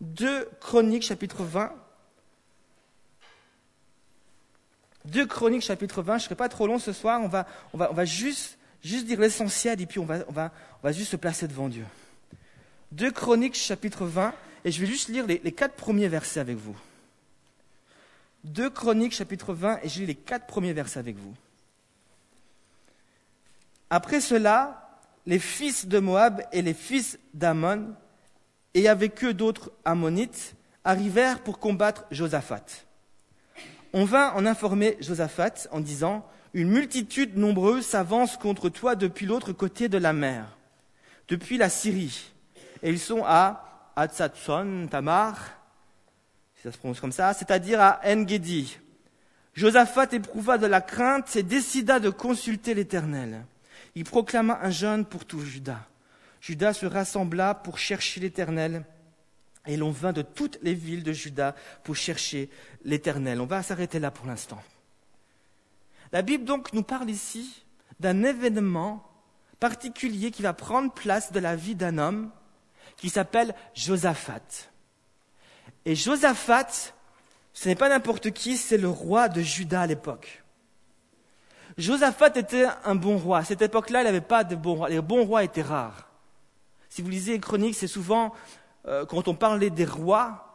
deux 0.00 0.48
Chroniques 0.60 1.02
chapitre 1.02 1.42
20. 1.42 1.72
Deux 5.06 5.26
Chroniques 5.26 5.62
chapitre 5.62 6.00
20, 6.00 6.18
je 6.18 6.22
ne 6.22 6.24
serai 6.26 6.34
pas 6.36 6.48
trop 6.48 6.68
long 6.68 6.78
ce 6.78 6.92
soir, 6.92 7.20
on 7.20 7.26
va, 7.26 7.44
on 7.72 7.76
va, 7.76 7.90
on 7.90 7.94
va 7.94 8.04
juste, 8.04 8.56
juste 8.84 9.04
dire 9.04 9.18
l'essentiel 9.18 9.80
et 9.80 9.86
puis 9.86 9.98
on 9.98 10.04
va, 10.04 10.18
on, 10.28 10.32
va, 10.32 10.52
on 10.80 10.86
va 10.86 10.92
juste 10.92 11.10
se 11.10 11.16
placer 11.16 11.48
devant 11.48 11.68
Dieu. 11.68 11.86
Deux 12.92 13.10
Chroniques 13.10 13.56
chapitre 13.56 14.04
20, 14.04 14.32
et 14.64 14.70
je 14.70 14.80
vais 14.80 14.86
juste 14.86 15.08
lire 15.08 15.26
les, 15.26 15.40
quatre 15.50 15.74
premiers 15.74 16.06
versets 16.06 16.38
avec 16.38 16.56
vous. 16.56 16.78
Deux 18.44 18.70
Chroniques 18.70 19.14
chapitre 19.14 19.54
20, 19.54 19.80
et 19.82 19.88
je 19.88 19.98
lis 19.98 20.06
les 20.06 20.14
quatre 20.14 20.46
premiers 20.46 20.72
versets 20.72 21.00
avec 21.00 21.16
vous. 21.16 21.34
Après 23.90 24.20
cela, 24.20 24.86
les 25.26 25.38
fils 25.38 25.86
de 25.86 25.98
Moab 25.98 26.42
et 26.52 26.62
les 26.62 26.74
fils 26.74 27.18
d'Ammon, 27.34 27.94
et 28.74 28.88
avec 28.88 29.22
eux 29.24 29.34
d'autres 29.34 29.72
Ammonites, 29.84 30.54
arrivèrent 30.84 31.42
pour 31.42 31.58
combattre 31.58 32.06
Josaphat. 32.10 32.64
On 33.92 34.04
vint 34.04 34.32
en 34.34 34.46
informer 34.46 34.96
Josaphat 35.00 35.68
en 35.72 35.80
disant 35.80 36.26
Une 36.54 36.70
multitude 36.70 37.36
nombreuse 37.36 37.86
s'avance 37.86 38.36
contre 38.36 38.68
toi 38.68 38.94
depuis 38.94 39.26
l'autre 39.26 39.52
côté 39.52 39.88
de 39.88 39.98
la 39.98 40.12
mer, 40.12 40.56
depuis 41.28 41.58
la 41.58 41.68
Syrie, 41.68 42.32
et 42.82 42.90
ils 42.90 43.00
sont 43.00 43.22
à 43.24 43.92
Atzatson, 43.96 44.86
Tamar, 44.90 45.36
si 46.56 46.62
ça 46.62 46.72
se 46.72 46.78
prononce 46.78 47.00
comme 47.00 47.12
ça, 47.12 47.34
c'est-à-dire 47.34 47.80
à 47.80 48.00
Engedi. 48.04 48.78
Josaphat 49.54 50.12
éprouva 50.12 50.58
de 50.58 50.66
la 50.66 50.80
crainte 50.80 51.34
et 51.36 51.42
décida 51.42 51.98
de 52.00 52.08
consulter 52.08 52.74
l'Éternel 52.74 53.44
il 53.94 54.04
proclama 54.04 54.58
un 54.62 54.70
jeûne 54.70 55.04
pour 55.04 55.24
tout 55.24 55.40
Judas. 55.40 55.86
Judas 56.40 56.74
se 56.74 56.86
rassembla 56.86 57.54
pour 57.54 57.78
chercher 57.78 58.20
l'Éternel, 58.20 58.84
et 59.66 59.76
l'on 59.76 59.90
vint 59.90 60.12
de 60.12 60.22
toutes 60.22 60.58
les 60.62 60.74
villes 60.74 61.02
de 61.02 61.12
Juda 61.12 61.54
pour 61.84 61.96
chercher 61.96 62.48
l'Éternel. 62.84 63.40
On 63.40 63.46
va 63.46 63.62
s'arrêter 63.62 63.98
là 63.98 64.10
pour 64.10 64.26
l'instant. 64.26 64.62
La 66.12 66.22
Bible 66.22 66.44
donc 66.44 66.72
nous 66.72 66.82
parle 66.82 67.10
ici 67.10 67.64
d'un 68.00 68.24
événement 68.24 69.06
particulier 69.60 70.30
qui 70.30 70.42
va 70.42 70.54
prendre 70.54 70.92
place 70.92 71.32
de 71.32 71.38
la 71.38 71.54
vie 71.54 71.74
d'un 71.74 71.98
homme 71.98 72.30
qui 72.96 73.10
s'appelle 73.10 73.54
Josaphat. 73.74 74.70
Et 75.84 75.94
Josaphat, 75.94 76.94
ce 77.52 77.68
n'est 77.68 77.74
pas 77.74 77.88
n'importe 77.88 78.30
qui, 78.30 78.56
c'est 78.56 78.78
le 78.78 78.88
roi 78.88 79.28
de 79.28 79.42
Juda 79.42 79.82
à 79.82 79.86
l'époque. 79.86 80.39
Josaphat 81.80 82.32
était 82.36 82.66
un 82.84 82.94
bon 82.94 83.18
roi. 83.18 83.38
À 83.38 83.44
cette 83.44 83.62
époque-là, 83.62 84.02
il 84.02 84.04
n'avait 84.04 84.20
pas 84.20 84.44
de 84.44 84.56
bons 84.56 84.74
rois. 84.74 84.88
Les 84.88 85.00
bons 85.00 85.24
rois 85.24 85.44
étaient 85.44 85.62
rares. 85.62 86.08
Si 86.88 87.02
vous 87.02 87.08
lisez 87.08 87.32
les 87.32 87.40
chroniques, 87.40 87.76
c'est 87.76 87.86
souvent, 87.86 88.34
euh, 88.86 89.06
quand 89.06 89.28
on 89.28 89.34
parlait 89.34 89.70
des 89.70 89.84
rois, 89.84 90.50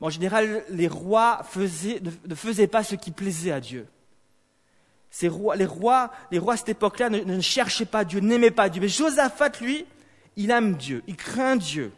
en 0.00 0.10
général, 0.10 0.64
les 0.68 0.88
rois 0.88 1.42
ne, 1.56 2.34
faisaient 2.34 2.66
pas 2.66 2.82
ce 2.84 2.94
qui 2.94 3.10
plaisait 3.10 3.52
à 3.52 3.60
Dieu. 3.60 3.86
les 5.22 5.28
rois, 5.28 5.56
les 6.30 6.38
rois 6.38 6.54
à 6.54 6.56
cette 6.56 6.68
époque-là 6.68 7.10
ne 7.10 7.40
cherchaient 7.40 7.84
pas 7.84 8.04
Dieu, 8.04 8.20
n'aimaient 8.20 8.50
pas 8.50 8.68
Dieu. 8.68 8.80
Mais 8.80 8.88
Josaphat, 8.88 9.50
lui, 9.60 9.86
il 10.36 10.50
aime 10.50 10.76
Dieu, 10.76 11.02
il 11.06 11.16
craint 11.16 11.56
Dieu. 11.56 11.92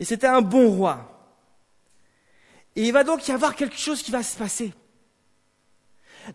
Et 0.00 0.04
c'était 0.04 0.26
un 0.26 0.40
bon 0.40 0.70
roi. 0.70 1.06
Et 2.74 2.84
il 2.84 2.92
va 2.92 3.04
donc 3.04 3.26
y 3.28 3.32
avoir 3.32 3.54
quelque 3.54 3.76
chose 3.76 4.02
qui 4.02 4.10
va 4.10 4.22
se 4.22 4.36
passer. 4.36 4.72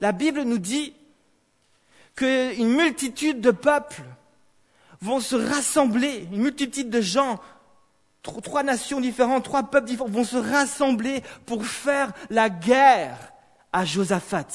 La 0.02 0.12
Bible 0.12 0.42
nous 0.42 0.58
dit 0.58 0.96
qu'une 2.16 2.70
multitude 2.70 3.42
de 3.42 3.52
peuples 3.52 4.04
vont 5.02 5.20
se 5.20 5.36
rassembler, 5.36 6.28
une 6.32 6.42
multitude 6.42 6.90
de 6.90 7.02
gens, 7.02 7.40
trois 8.22 8.64
nations 8.64 9.00
différentes, 9.00 9.44
trois 9.44 9.64
peuples 9.64 9.88
différents, 9.88 10.10
vont 10.10 10.24
se 10.24 10.38
rassembler 10.38 11.22
pour 11.46 11.66
faire 11.66 12.12
la 12.30 12.50
guerre 12.50 13.18
à 13.72 13.86
Josaphat. 13.86 14.48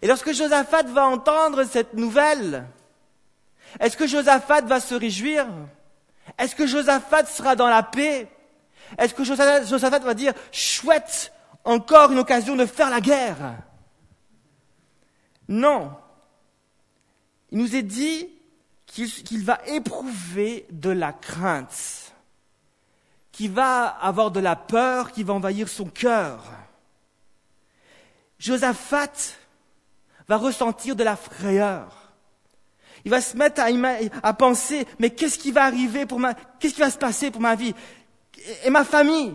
Et 0.00 0.06
lorsque 0.06 0.32
Josaphat 0.32 0.84
va 0.84 1.06
entendre 1.06 1.64
cette 1.64 1.94
nouvelle, 1.94 2.64
est-ce 3.80 3.96
que 3.96 4.06
Josaphat 4.06 4.62
va 4.62 4.80
se 4.80 4.94
réjouir? 4.94 5.46
Est-ce 6.38 6.54
que 6.54 6.66
Josaphat 6.66 7.26
sera 7.26 7.56
dans 7.56 7.68
la 7.68 7.82
paix? 7.82 8.28
Est-ce 8.96 9.12
que 9.12 9.24
Josaphat 9.24 9.98
va 9.98 10.14
dire, 10.14 10.32
chouette, 10.52 11.32
encore 11.64 12.12
une 12.12 12.18
occasion 12.18 12.56
de 12.56 12.64
faire 12.64 12.90
la 12.90 13.00
guerre? 13.00 13.36
Non. 15.48 15.90
Il 17.50 17.58
nous 17.58 17.74
est 17.74 17.82
dit 17.82 18.28
qu'il 18.86 19.44
va 19.44 19.60
éprouver 19.66 20.66
de 20.70 20.90
la 20.90 21.12
crainte, 21.12 22.12
qu'il 23.32 23.50
va 23.50 23.86
avoir 23.86 24.30
de 24.30 24.40
la 24.40 24.56
peur, 24.56 25.12
qui 25.12 25.22
va 25.22 25.34
envahir 25.34 25.68
son 25.68 25.86
cœur. 25.86 26.44
Josaphat 28.38 29.12
va 30.28 30.36
ressentir 30.36 30.94
de 30.94 31.04
la 31.04 31.16
frayeur. 31.16 32.12
Il 33.04 33.10
va 33.10 33.20
se 33.20 33.36
mettre 33.36 33.62
à, 33.62 33.68
à 34.22 34.34
penser, 34.34 34.86
mais 34.98 35.10
qu'est-ce 35.10 35.38
qui 35.38 35.52
va 35.52 35.64
arriver 35.64 36.04
pour 36.04 36.20
ma, 36.20 36.34
qu'est-ce 36.34 36.74
qui 36.74 36.80
va 36.80 36.90
se 36.90 36.98
passer 36.98 37.30
pour 37.30 37.40
ma 37.40 37.54
vie? 37.54 37.74
Et 38.64 38.70
ma 38.70 38.84
famille? 38.84 39.34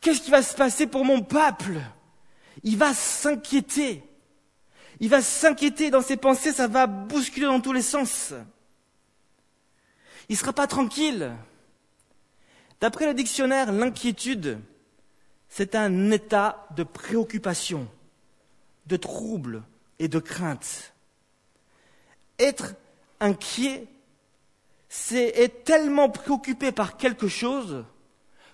Qu'est-ce 0.00 0.20
qui 0.20 0.30
va 0.30 0.42
se 0.42 0.54
passer 0.54 0.86
pour 0.86 1.04
mon 1.04 1.22
peuple? 1.22 1.80
Il 2.62 2.76
va 2.76 2.94
s'inquiéter. 2.94 4.02
Il 5.04 5.10
va 5.10 5.20
s'inquiéter 5.20 5.90
dans 5.90 6.00
ses 6.00 6.16
pensées, 6.16 6.50
ça 6.50 6.66
va 6.66 6.86
bousculer 6.86 7.44
dans 7.44 7.60
tous 7.60 7.74
les 7.74 7.82
sens. 7.82 8.32
Il 10.30 10.32
ne 10.32 10.38
sera 10.38 10.54
pas 10.54 10.66
tranquille. 10.66 11.30
D'après 12.80 13.04
le 13.04 13.12
dictionnaire, 13.12 13.70
l'inquiétude, 13.70 14.58
c'est 15.50 15.74
un 15.74 16.10
état 16.10 16.66
de 16.74 16.84
préoccupation, 16.84 17.86
de 18.86 18.96
trouble 18.96 19.64
et 19.98 20.08
de 20.08 20.18
crainte. 20.18 20.94
Être 22.38 22.74
inquiet, 23.20 23.86
c'est 24.88 25.38
être 25.38 25.64
tellement 25.64 26.08
préoccupé 26.08 26.72
par 26.72 26.96
quelque 26.96 27.28
chose 27.28 27.84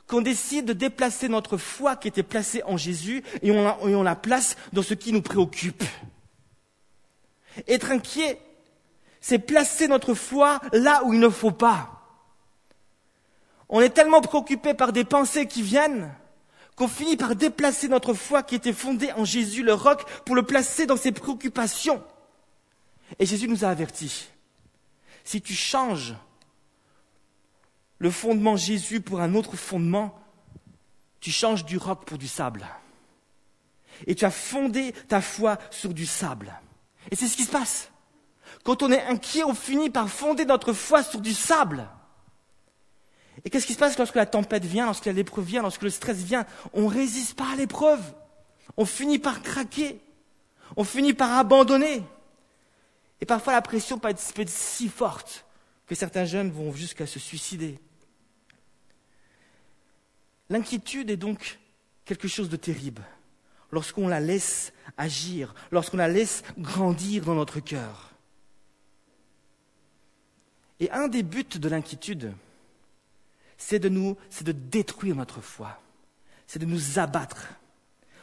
qu'on 0.08 0.20
décide 0.20 0.64
de 0.64 0.72
déplacer 0.72 1.28
notre 1.28 1.58
foi 1.58 1.94
qui 1.94 2.08
était 2.08 2.24
placée 2.24 2.64
en 2.64 2.76
Jésus 2.76 3.22
et 3.40 3.52
on 3.52 3.62
la, 3.62 3.78
et 3.88 3.94
on 3.94 4.02
la 4.02 4.16
place 4.16 4.56
dans 4.72 4.82
ce 4.82 4.94
qui 4.94 5.12
nous 5.12 5.22
préoccupe. 5.22 5.84
Être 7.68 7.90
inquiet, 7.90 8.40
c'est 9.20 9.38
placer 9.38 9.88
notre 9.88 10.14
foi 10.14 10.60
là 10.72 11.02
où 11.04 11.12
il 11.12 11.20
ne 11.20 11.28
faut 11.28 11.50
pas. 11.50 12.00
On 13.68 13.80
est 13.80 13.90
tellement 13.90 14.20
préoccupé 14.20 14.74
par 14.74 14.92
des 14.92 15.04
pensées 15.04 15.46
qui 15.46 15.62
viennent 15.62 16.12
qu'on 16.76 16.88
finit 16.88 17.16
par 17.16 17.36
déplacer 17.36 17.88
notre 17.88 18.14
foi 18.14 18.42
qui 18.42 18.54
était 18.54 18.72
fondée 18.72 19.12
en 19.12 19.24
Jésus, 19.24 19.62
le 19.62 19.74
roc, 19.74 20.02
pour 20.24 20.34
le 20.34 20.42
placer 20.42 20.86
dans 20.86 20.96
ses 20.96 21.12
préoccupations. 21.12 22.02
Et 23.18 23.26
Jésus 23.26 23.48
nous 23.48 23.64
a 23.64 23.68
avertis. 23.68 24.28
Si 25.24 25.42
tu 25.42 25.52
changes 25.52 26.14
le 27.98 28.10
fondement 28.10 28.56
Jésus 28.56 29.02
pour 29.02 29.20
un 29.20 29.34
autre 29.34 29.56
fondement, 29.56 30.18
tu 31.20 31.30
changes 31.30 31.66
du 31.66 31.76
roc 31.76 32.06
pour 32.06 32.16
du 32.16 32.28
sable. 32.28 32.66
Et 34.06 34.14
tu 34.14 34.24
as 34.24 34.30
fondé 34.30 34.92
ta 35.06 35.20
foi 35.20 35.58
sur 35.70 35.92
du 35.92 36.06
sable. 36.06 36.58
Et 37.10 37.16
c'est 37.16 37.28
ce 37.28 37.36
qui 37.36 37.44
se 37.44 37.50
passe. 37.50 37.90
Quand 38.64 38.82
on 38.82 38.90
est 38.90 39.02
inquiet, 39.02 39.44
on 39.44 39.54
finit 39.54 39.90
par 39.90 40.08
fonder 40.08 40.44
notre 40.44 40.72
foi 40.72 41.02
sur 41.02 41.20
du 41.20 41.34
sable. 41.34 41.88
Et 43.44 43.50
qu'est-ce 43.50 43.66
qui 43.66 43.74
se 43.74 43.78
passe 43.78 43.96
lorsque 43.96 44.16
la 44.16 44.26
tempête 44.26 44.64
vient, 44.64 44.86
lorsque 44.86 45.06
l'épreuve 45.06 45.44
vient, 45.44 45.62
lorsque 45.62 45.82
le 45.82 45.90
stress 45.90 46.18
vient? 46.18 46.46
On 46.72 46.82
ne 46.82 46.94
résiste 46.94 47.34
pas 47.34 47.52
à 47.52 47.56
l'épreuve. 47.56 48.02
On 48.76 48.84
finit 48.84 49.18
par 49.18 49.42
craquer. 49.42 50.00
On 50.76 50.84
finit 50.84 51.14
par 51.14 51.36
abandonner. 51.38 52.02
Et 53.20 53.26
parfois 53.26 53.52
la 53.52 53.62
pression 53.62 53.98
peut 53.98 54.08
être, 54.08 54.34
peut 54.34 54.42
être 54.42 54.50
si 54.50 54.88
forte 54.88 55.46
que 55.86 55.94
certains 55.94 56.24
jeunes 56.24 56.50
vont 56.50 56.72
jusqu'à 56.72 57.06
se 57.06 57.18
suicider. 57.18 57.80
L'inquiétude 60.48 61.10
est 61.10 61.16
donc 61.16 61.58
quelque 62.04 62.28
chose 62.28 62.48
de 62.48 62.56
terrible. 62.56 63.02
Lorsqu'on 63.72 64.08
la 64.08 64.20
laisse 64.20 64.72
agir, 64.96 65.54
lorsqu'on 65.70 65.96
la 65.96 66.08
laisse 66.08 66.42
grandir 66.58 67.24
dans 67.24 67.34
notre 67.34 67.60
cœur. 67.60 68.10
Et 70.80 70.90
un 70.90 71.08
des 71.08 71.22
buts 71.22 71.44
de 71.44 71.68
l'inquiétude, 71.68 72.32
c'est 73.58 73.78
de 73.78 73.90
nous, 73.90 74.16
c'est 74.30 74.44
de 74.44 74.52
détruire 74.52 75.14
notre 75.14 75.40
foi, 75.40 75.78
c'est 76.46 76.58
de 76.58 76.66
nous 76.66 76.98
abattre. 76.98 77.48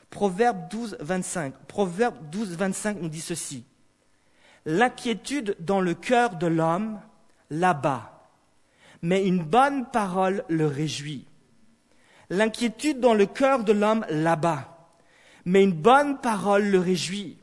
Proverbe 0.09 0.67
12, 0.69 0.97
25. 0.99 1.53
Proverbe 1.67 2.29
12, 2.31 2.55
25 2.55 3.01
nous 3.01 3.09
dit 3.09 3.21
ceci. 3.21 3.63
L'inquiétude 4.65 5.55
dans 5.59 5.79
le 5.79 5.93
cœur 5.93 6.35
de 6.35 6.47
l'homme 6.47 6.99
l'abat, 7.49 8.27
mais 9.01 9.25
une 9.25 9.43
bonne 9.43 9.85
parole 9.91 10.43
le 10.49 10.65
réjouit. 10.65 11.27
L'inquiétude 12.29 12.99
dans 12.99 13.13
le 13.13 13.25
cœur 13.25 13.63
de 13.63 13.71
l'homme 13.71 14.05
l'abat, 14.09 14.76
mais 15.47 15.63
une 15.63 15.71
bonne 15.71 16.19
parole 16.19 16.65
le 16.65 16.77
réjouit. 16.77 17.37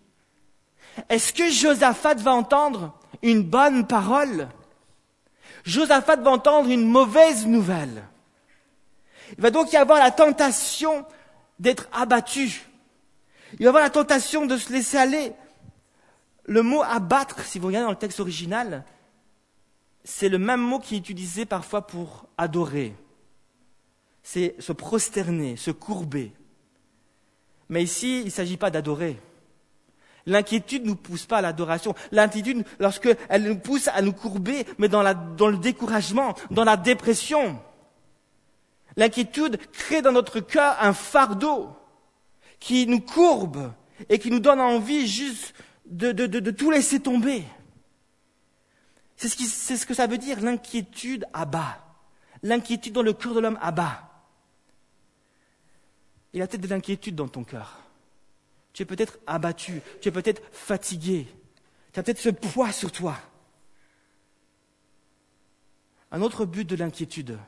Est-ce 1.08 1.32
que 1.32 1.50
Josaphat 1.50 2.16
va 2.16 2.34
entendre 2.34 2.92
une 3.22 3.42
bonne 3.42 3.86
parole? 3.86 4.48
Josaphat 5.64 6.16
va 6.16 6.32
entendre 6.32 6.68
une 6.68 6.86
mauvaise 6.86 7.46
nouvelle. 7.46 8.04
Il 9.38 9.42
va 9.42 9.50
donc 9.50 9.72
y 9.72 9.78
avoir 9.78 10.00
la 10.00 10.10
tentation 10.10 11.06
d'être 11.58 11.88
abattu. 11.92 12.66
Il 13.54 13.60
va 13.60 13.64
y 13.64 13.66
avoir 13.68 13.82
la 13.82 13.88
tentation 13.88 14.44
de 14.44 14.58
se 14.58 14.70
laisser 14.70 14.98
aller. 14.98 15.32
Le 16.44 16.62
mot 16.62 16.82
abattre, 16.82 17.40
si 17.40 17.58
vous 17.58 17.68
regardez 17.68 17.86
dans 17.86 17.90
le 17.90 17.96
texte 17.96 18.20
original, 18.20 18.84
c'est 20.04 20.28
le 20.28 20.38
même 20.38 20.60
mot 20.60 20.78
qui 20.78 20.96
est 20.96 20.98
utilisé 20.98 21.46
parfois 21.46 21.86
pour 21.86 22.26
adorer. 22.36 22.94
C'est 24.22 24.56
se 24.58 24.72
prosterner, 24.72 25.56
se 25.56 25.70
courber. 25.70 26.34
Mais 27.68 27.82
ici, 27.82 28.20
il 28.20 28.26
ne 28.26 28.30
s'agit 28.30 28.56
pas 28.56 28.70
d'adorer. 28.70 29.20
L'inquiétude 30.26 30.84
ne 30.84 30.88
nous 30.88 30.96
pousse 30.96 31.26
pas 31.26 31.38
à 31.38 31.42
l'adoration. 31.42 31.94
L'inquiétude, 32.12 32.64
lorsqu'elle 32.78 33.42
nous 33.42 33.58
pousse 33.58 33.88
à 33.88 34.00
nous 34.00 34.12
courber, 34.12 34.66
mais 34.78 34.88
dans, 34.88 35.02
le 35.02 35.58
découragement, 35.58 36.34
dans 36.50 36.64
la 36.64 36.76
dépression. 36.76 37.60
L'inquiétude 38.96 39.58
crée 39.72 40.02
dans 40.02 40.12
notre 40.12 40.40
cœur 40.40 40.76
un 40.80 40.92
fardeau 40.92 41.68
qui 42.60 42.86
nous 42.86 43.00
courbe 43.00 43.72
et 44.08 44.18
qui 44.18 44.30
nous 44.30 44.40
donne 44.40 44.60
envie 44.60 45.06
juste 45.06 45.54
de 45.86 46.50
tout 46.50 46.70
laisser 46.70 47.00
tomber. 47.00 47.44
C'est 49.16 49.28
ce, 49.28 49.76
ce, 49.76 49.86
que 49.86 49.94
ça 49.94 50.06
veut 50.06 50.18
dire, 50.18 50.40
l'inquiétude 50.40 51.26
abat. 51.32 51.78
L'inquiétude 52.42 52.92
dans 52.92 53.02
le 53.02 53.12
cœur 53.12 53.34
de 53.34 53.40
l'homme 53.40 53.58
abat. 53.62 54.13
Il 56.34 56.38
y 56.38 56.42
a 56.42 56.48
peut-être 56.48 56.62
de 56.62 56.68
l'inquiétude 56.68 57.14
dans 57.14 57.28
ton 57.28 57.44
cœur. 57.44 57.78
Tu 58.72 58.82
es 58.82 58.86
peut-être 58.86 59.18
abattu, 59.24 59.80
tu 60.00 60.08
es 60.08 60.12
peut-être 60.12 60.42
fatigué, 60.52 61.28
tu 61.92 62.00
as 62.00 62.02
peut-être 62.02 62.18
ce 62.18 62.28
poids 62.28 62.72
sur 62.72 62.90
toi. 62.90 63.16
Un 66.10 66.20
autre 66.22 66.44
but 66.44 66.68
de 66.68 66.74
l'inquiétude, 66.74 67.38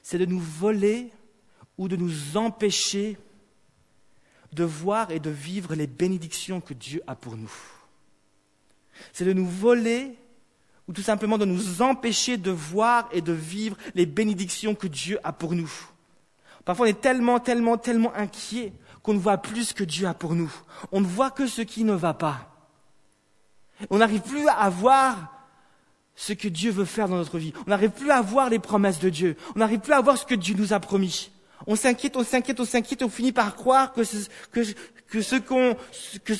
c'est 0.00 0.18
de 0.18 0.26
nous 0.26 0.38
voler 0.38 1.10
ou 1.76 1.88
de 1.88 1.96
nous 1.96 2.36
empêcher 2.36 3.18
de 4.52 4.64
voir 4.64 5.10
et 5.10 5.18
de 5.18 5.30
vivre 5.30 5.74
les 5.74 5.88
bénédictions 5.88 6.60
que 6.60 6.74
Dieu 6.74 7.02
a 7.08 7.16
pour 7.16 7.36
nous. 7.36 7.52
C'est 9.12 9.24
de 9.24 9.32
nous 9.32 9.46
voler 9.46 10.14
ou 10.86 10.92
tout 10.92 11.02
simplement 11.02 11.38
de 11.38 11.44
nous 11.44 11.82
empêcher 11.82 12.36
de 12.36 12.50
voir 12.52 13.08
et 13.12 13.22
de 13.22 13.32
vivre 13.32 13.76
les 13.94 14.06
bénédictions 14.06 14.76
que 14.76 14.86
Dieu 14.86 15.18
a 15.24 15.32
pour 15.32 15.54
nous. 15.54 15.72
Parfois 16.70 16.86
on 16.86 16.90
est 16.90 17.00
tellement, 17.00 17.40
tellement, 17.40 17.76
tellement 17.78 18.14
inquiet 18.14 18.72
qu'on 19.02 19.12
ne 19.12 19.18
voit 19.18 19.38
plus 19.38 19.70
ce 19.70 19.74
que 19.74 19.82
Dieu 19.82 20.06
a 20.06 20.14
pour 20.14 20.36
nous. 20.36 20.52
On 20.92 21.00
ne 21.00 21.04
voit 21.04 21.32
que 21.32 21.48
ce 21.48 21.62
qui 21.62 21.82
ne 21.82 21.94
va 21.94 22.14
pas. 22.14 22.48
On 23.90 23.98
n'arrive 23.98 24.20
plus 24.20 24.46
à 24.46 24.70
voir 24.70 25.16
ce 26.14 26.32
que 26.32 26.46
Dieu 26.46 26.70
veut 26.70 26.84
faire 26.84 27.08
dans 27.08 27.16
notre 27.16 27.38
vie. 27.38 27.52
On 27.66 27.70
n'arrive 27.70 27.90
plus 27.90 28.12
à 28.12 28.20
voir 28.20 28.50
les 28.50 28.60
promesses 28.60 29.00
de 29.00 29.10
Dieu. 29.10 29.36
On 29.56 29.58
n'arrive 29.58 29.80
plus 29.80 29.94
à 29.94 30.00
voir 30.00 30.16
ce 30.16 30.24
que 30.24 30.36
Dieu 30.36 30.54
nous 30.56 30.72
a 30.72 30.78
promis. 30.78 31.32
On 31.66 31.74
s'inquiète, 31.74 32.16
on 32.16 32.22
s'inquiète, 32.22 32.60
on 32.60 32.64
s'inquiète, 32.64 33.02
on 33.02 33.08
finit 33.08 33.32
par 33.32 33.56
croire 33.56 33.92
que 33.92 34.04
ce, 34.04 34.28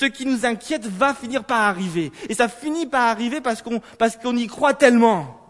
qui 0.07 0.27
nous 0.27 0.47
inquiète 0.47 0.87
va 0.87 1.13
finir 1.13 1.43
par 1.43 1.63
arriver. 1.63 2.13
Et 2.29 2.35
ça 2.35 2.49
finit 2.49 2.87
par 2.87 3.09
arriver 3.09 3.41
parce 3.41 3.63
qu'on, 3.63 3.81
parce 3.99 4.17
qu'on 4.17 4.37
y 4.37 4.47
croit 4.47 4.75
tellement. 4.75 5.41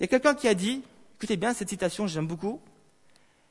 Il 0.00 0.02
y 0.02 0.04
a 0.06 0.08
quelqu'un 0.08 0.34
qui 0.34 0.48
a 0.48 0.54
dit, 0.54 0.82
écoutez 1.16 1.36
bien 1.36 1.54
cette 1.54 1.70
citation, 1.70 2.06
j'aime 2.06 2.26
beaucoup, 2.26 2.60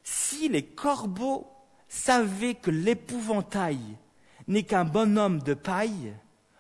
si 0.04 0.50
les 0.50 0.64
corbeaux 0.64 1.48
savaient 1.90 2.54
que 2.54 2.70
l'épouvantail 2.70 3.80
n'est 4.48 4.64
qu'un 4.64 4.86
bonhomme 4.86 5.42
de 5.42 5.56
paille, 5.56 6.14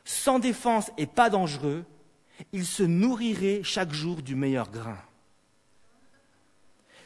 sans 0.04 0.40
défense 0.40 0.92
et 0.98 1.06
pas 1.06 1.30
dangereux, 1.30 1.86
ils 2.54 2.66
se 2.66 2.84
nourriraient 2.84 3.62
chaque 3.64 3.94
jour 3.94 4.24
du 4.24 4.36
meilleur 4.36 4.72
grain. 4.72 4.98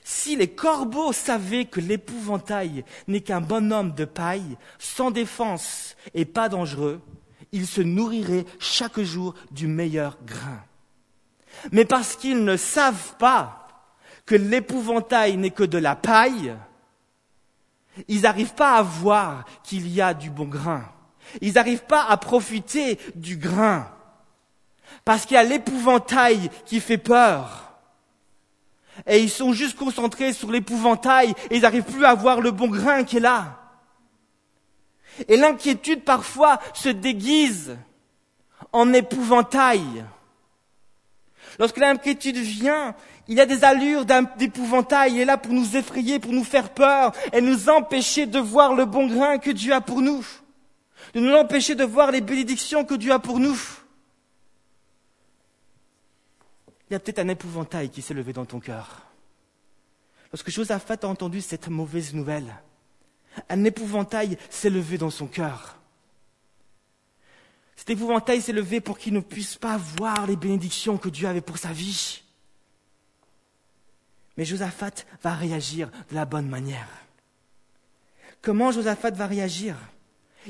Si 0.04 0.36
les 0.38 0.48
corbeaux 0.50 1.12
savaient 1.12 1.66
que 1.66 1.82
l'épouvantail 1.82 2.86
n'est 3.08 3.22
qu'un 3.22 3.42
bonhomme 3.42 3.94
de 3.94 4.06
paille, 4.06 4.58
sans 4.80 5.12
défense 5.12 5.96
et 6.14 6.26
pas 6.26 6.50
dangereux, 6.50 7.02
ils 7.52 7.68
se 7.68 7.82
nourriraient 7.82 8.46
chaque 8.60 9.02
jour 9.02 9.36
du 9.52 9.68
meilleur 9.68 10.18
grain. 10.26 10.64
Mais 11.72 11.86
parce 11.86 12.16
qu'ils 12.16 12.44
ne 12.44 12.58
savent 12.58 13.18
pas 13.18 13.59
que 14.30 14.36
l'épouvantail 14.36 15.38
n'est 15.38 15.50
que 15.50 15.64
de 15.64 15.80
la 15.80 15.96
paille, 15.96 16.56
ils 18.08 18.22
n'arrivent 18.22 18.54
pas 18.54 18.76
à 18.76 18.84
voir 18.84 19.44
qu'il 19.64 19.88
y 19.88 20.02
a 20.02 20.14
du 20.14 20.30
bon 20.30 20.46
grain. 20.46 20.84
Ils 21.42 21.54
n'arrivent 21.54 21.86
pas 21.86 22.06
à 22.06 22.16
profiter 22.16 23.00
du 23.16 23.38
grain. 23.38 23.92
Parce 25.04 25.26
qu'il 25.26 25.34
y 25.34 25.38
a 25.40 25.44
l'épouvantail 25.44 26.52
qui 26.68 26.80
fait 26.80 27.00
peur 27.00 27.74
et 29.08 29.18
ils 29.20 29.32
sont 29.32 29.52
juste 29.52 29.76
concentrés 29.76 30.32
sur 30.32 30.52
l'épouvantail 30.52 31.34
et 31.50 31.56
ils 31.56 31.64
n'arrivent 31.64 31.82
plus 31.82 32.06
à 32.06 32.14
voir 32.14 32.40
le 32.40 32.52
bon 32.52 32.68
grain 32.68 33.04
qui 33.04 33.18
est 33.18 33.22
là. 33.22 33.58
Et 35.28 35.38
l'inquiétude 35.38 36.04
parfois 36.04 36.60
se 36.76 36.90
déguise 36.90 37.80
en 38.74 38.94
épouvantail. 38.94 40.06
Lorsque 41.58 41.78
l'inquiétude 41.78 42.38
vient, 42.38 42.96
il 43.30 43.38
y 43.38 43.42
a 43.42 43.46
des 43.46 43.64
allures 43.64 44.06
d'épouvantail, 44.06 45.14
il 45.14 45.22
est 45.22 45.26
là 45.26 45.38
pour 45.38 45.54
nous 45.54 45.78
effrayer, 45.78 46.20
pour 46.20 46.34
nous 46.34 46.44
faire 46.44 46.74
peur 46.74 47.14
et 47.32 47.42
nous 47.42 47.70
empêcher 47.70 48.26
de 48.26 48.40
voir 48.40 48.74
le 48.74 48.86
bon 48.86 49.06
grain 49.06 49.38
que 49.38 49.52
Dieu 49.52 49.72
a 49.72 49.82
pour 49.82 50.02
nous, 50.02 50.26
de 51.14 51.20
nous 51.20 51.34
empêcher 51.36 51.76
de 51.76 51.84
voir 51.84 52.12
les 52.12 52.22
bénédictions 52.22 52.84
que 52.84 52.96
Dieu 52.96 53.14
a 53.14 53.20
pour 53.20 53.40
nous. 53.40 53.58
il 56.90 56.94
y 56.94 56.96
a 56.96 57.00
peut-être 57.00 57.20
un 57.20 57.28
épouvantail 57.28 57.90
qui 57.90 58.02
s'est 58.02 58.16
levé 58.16 58.34
dans 58.34 58.46
ton 58.46 58.60
cœur. 58.60 59.04
Lorsque 60.34 60.50
Josaphat 60.50 60.98
a 61.04 61.08
entendu 61.08 61.40
cette 61.40 61.68
mauvaise 61.68 62.16
nouvelle, 62.16 62.56
un 63.48 63.64
épouvantail 63.64 64.40
s'est 64.50 64.72
levé 64.72 64.98
dans 64.98 65.12
son 65.12 65.28
cœur. 65.28 65.78
Cet 67.76 67.92
épouvantail 67.92 68.42
s'est 68.42 68.54
levé 68.54 68.82
pour 68.82 68.98
qu'il 68.98 69.14
ne 69.14 69.20
puisse 69.20 69.56
pas 69.56 69.78
voir 69.78 70.26
les 70.26 70.36
bénédictions 70.36 70.98
que 70.98 71.10
Dieu 71.10 71.28
avait 71.28 71.42
pour 71.42 71.60
sa 71.60 71.72
vie. 71.72 72.24
Mais 74.40 74.46
Josaphat 74.46 75.04
va 75.22 75.36
réagir 75.36 75.92
de 76.10 76.16
la 76.16 76.24
bonne 76.24 76.48
manière. 76.48 76.88
Comment 78.42 78.72
Josaphat 78.72 79.12
va 79.12 79.28
réagir? 79.28 79.76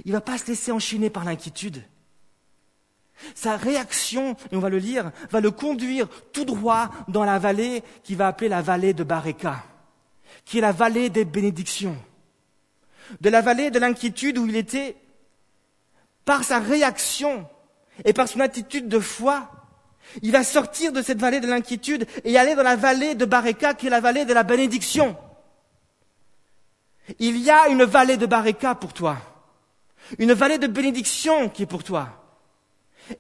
Il 0.06 0.10
ne 0.10 0.18
va 0.18 0.22
pas 0.22 0.38
se 0.38 0.46
laisser 0.46 0.72
enchaîner 0.72 1.10
par 1.10 1.24
l'inquiétude. 1.24 1.84
Sa 3.34 3.58
réaction, 3.58 4.38
et 4.52 4.56
on 4.56 4.60
va 4.60 4.70
le 4.70 4.78
lire, 4.78 5.12
va 5.32 5.42
le 5.42 5.50
conduire 5.50 6.08
tout 6.34 6.46
droit 6.46 6.92
dans 7.08 7.24
la 7.24 7.40
vallée 7.40 7.84
qu'il 8.04 8.18
va 8.18 8.28
appeler 8.28 8.48
la 8.48 8.62
vallée 8.62 8.94
de 8.94 9.04
Bareka, 9.04 9.64
qui 10.46 10.60
est 10.60 10.62
la 10.62 10.72
vallée 10.72 11.10
des 11.10 11.26
bénédictions. 11.26 11.98
De 13.22 13.30
la 13.32 13.42
vallée 13.42 13.72
de 13.72 13.80
l'inquiétude 13.80 14.38
où 14.38 14.46
il 14.46 14.56
était, 14.56 14.98
par 16.26 16.44
sa 16.44 16.60
réaction 16.60 17.50
et 18.06 18.14
par 18.14 18.28
son 18.28 18.40
attitude 18.40 18.88
de 18.88 19.00
foi, 19.00 19.50
il 20.22 20.32
va 20.32 20.44
sortir 20.44 20.92
de 20.92 21.02
cette 21.02 21.20
vallée 21.20 21.40
de 21.40 21.48
l'inquiétude 21.48 22.08
et 22.24 22.38
aller 22.38 22.56
dans 22.56 22.64
la 22.64 22.76
vallée 22.76 23.16
de 23.16 23.26
Bareka, 23.26 23.74
qui 23.74 23.88
est 23.88 23.92
la 23.92 24.02
vallée 24.02 24.26
de 24.26 24.34
la 24.34 24.44
bénédiction. 24.44 25.18
Il 27.20 27.38
y 27.38 27.50
a 27.50 27.70
une 27.70 27.84
vallée 27.84 28.18
de 28.18 28.26
Bareka 28.26 28.76
pour 28.76 28.94
toi. 28.94 29.18
Une 30.18 30.34
vallée 30.34 30.58
de 30.58 30.68
bénédiction 30.68 31.50
qui 31.50 31.64
est 31.64 31.68
pour 31.68 31.84
toi. 31.84 32.20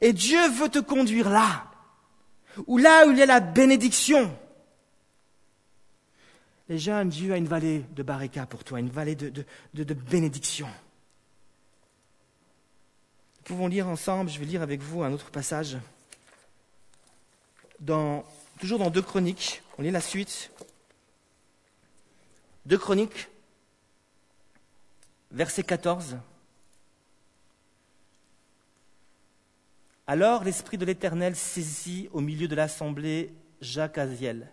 Et 0.01 0.13
Dieu 0.13 0.47
veut 0.49 0.69
te 0.69 0.79
conduire 0.79 1.29
là, 1.29 1.65
ou 2.67 2.77
là 2.77 3.07
où 3.07 3.11
il 3.11 3.17
y 3.17 3.21
a 3.21 3.25
la 3.25 3.39
bénédiction. 3.39 4.31
Les 6.67 6.77
jeunes, 6.77 7.09
Dieu 7.09 7.33
a 7.33 7.37
une 7.37 7.47
vallée 7.47 7.83
de 7.95 8.03
barika 8.03 8.45
pour 8.45 8.63
toi, 8.63 8.79
une 8.79 8.91
vallée 8.91 9.15
de, 9.15 9.43
de, 9.73 9.93
bénédiction. 9.93 10.67
Nous 13.37 13.43
pouvons 13.43 13.67
lire 13.67 13.87
ensemble, 13.87 14.29
je 14.29 14.37
vais 14.37 14.45
lire 14.45 14.61
avec 14.61 14.79
vous 14.81 15.01
un 15.01 15.11
autre 15.11 15.31
passage, 15.31 15.77
toujours 17.85 18.79
dans 18.79 18.89
deux 18.89 19.01
chroniques, 19.01 19.61
on 19.77 19.81
lit 19.81 19.91
la 19.91 20.01
suite. 20.01 20.51
Deux 22.65 22.77
chroniques, 22.77 23.29
Verset 25.31 25.63
14. 25.63 26.17
Alors 30.07 30.43
l'Esprit 30.43 30.77
de 30.79 30.85
l'Éternel 30.85 31.35
saisit 31.35 32.09
au 32.13 32.19
milieu 32.19 32.47
de 32.47 32.55
l'assemblée 32.55 33.31
Jacques 33.61 33.99
Aziel, 33.99 34.51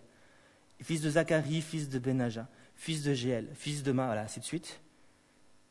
fils 0.83 1.01
de 1.01 1.09
Zacharie, 1.09 1.61
fils 1.61 1.89
de 1.89 1.97
Benaja, 1.97 2.47
fils 2.75 3.01
de 3.01 3.15
Géel, 3.15 3.47
fils 3.55 3.81
de 3.81 3.91
Ma, 3.91 4.05
voilà, 4.05 4.21
ainsi 4.21 4.39
de 4.39 4.45
suite. 4.45 4.79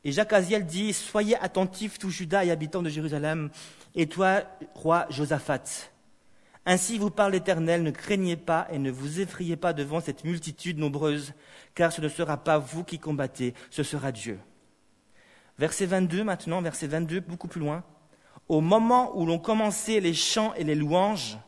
Et 0.02 0.10
Jacques 0.10 0.32
Aziel 0.32 0.66
dit, 0.66 0.92
Soyez 0.92 1.36
attentifs, 1.36 1.98
tout 1.98 2.10
Judas 2.10 2.44
et 2.44 2.50
habitants 2.50 2.82
de 2.82 2.88
Jérusalem, 2.88 3.50
et 3.94 4.08
toi, 4.08 4.42
roi 4.74 5.06
Josaphat. 5.10 5.90
Ainsi 6.68 6.98
vous 6.98 7.10
parle 7.10 7.32
l'Éternel, 7.32 7.84
ne 7.84 7.92
craignez 7.92 8.36
pas 8.36 8.66
et 8.72 8.78
ne 8.80 8.90
vous 8.90 9.20
effrayez 9.20 9.54
pas 9.56 9.72
devant 9.72 10.00
cette 10.00 10.24
multitude 10.24 10.78
nombreuse, 10.78 11.32
car 11.76 11.92
ce 11.92 12.00
ne 12.00 12.08
sera 12.08 12.38
pas 12.38 12.58
vous 12.58 12.82
qui 12.82 12.98
combattez, 12.98 13.54
ce 13.70 13.84
sera 13.84 14.10
Dieu. 14.10 14.40
Verset 15.58 15.86
22 15.86 16.24
maintenant, 16.24 16.60
verset 16.60 16.88
22, 16.88 17.20
beaucoup 17.20 17.46
plus 17.46 17.60
loin. 17.60 17.84
Au 18.48 18.60
moment 18.60 19.16
où 19.16 19.24
l'on 19.26 19.38
commençait 19.38 20.00
les 20.00 20.12
chants 20.12 20.54
et 20.54 20.64
les 20.64 20.74
louanges, 20.74 21.38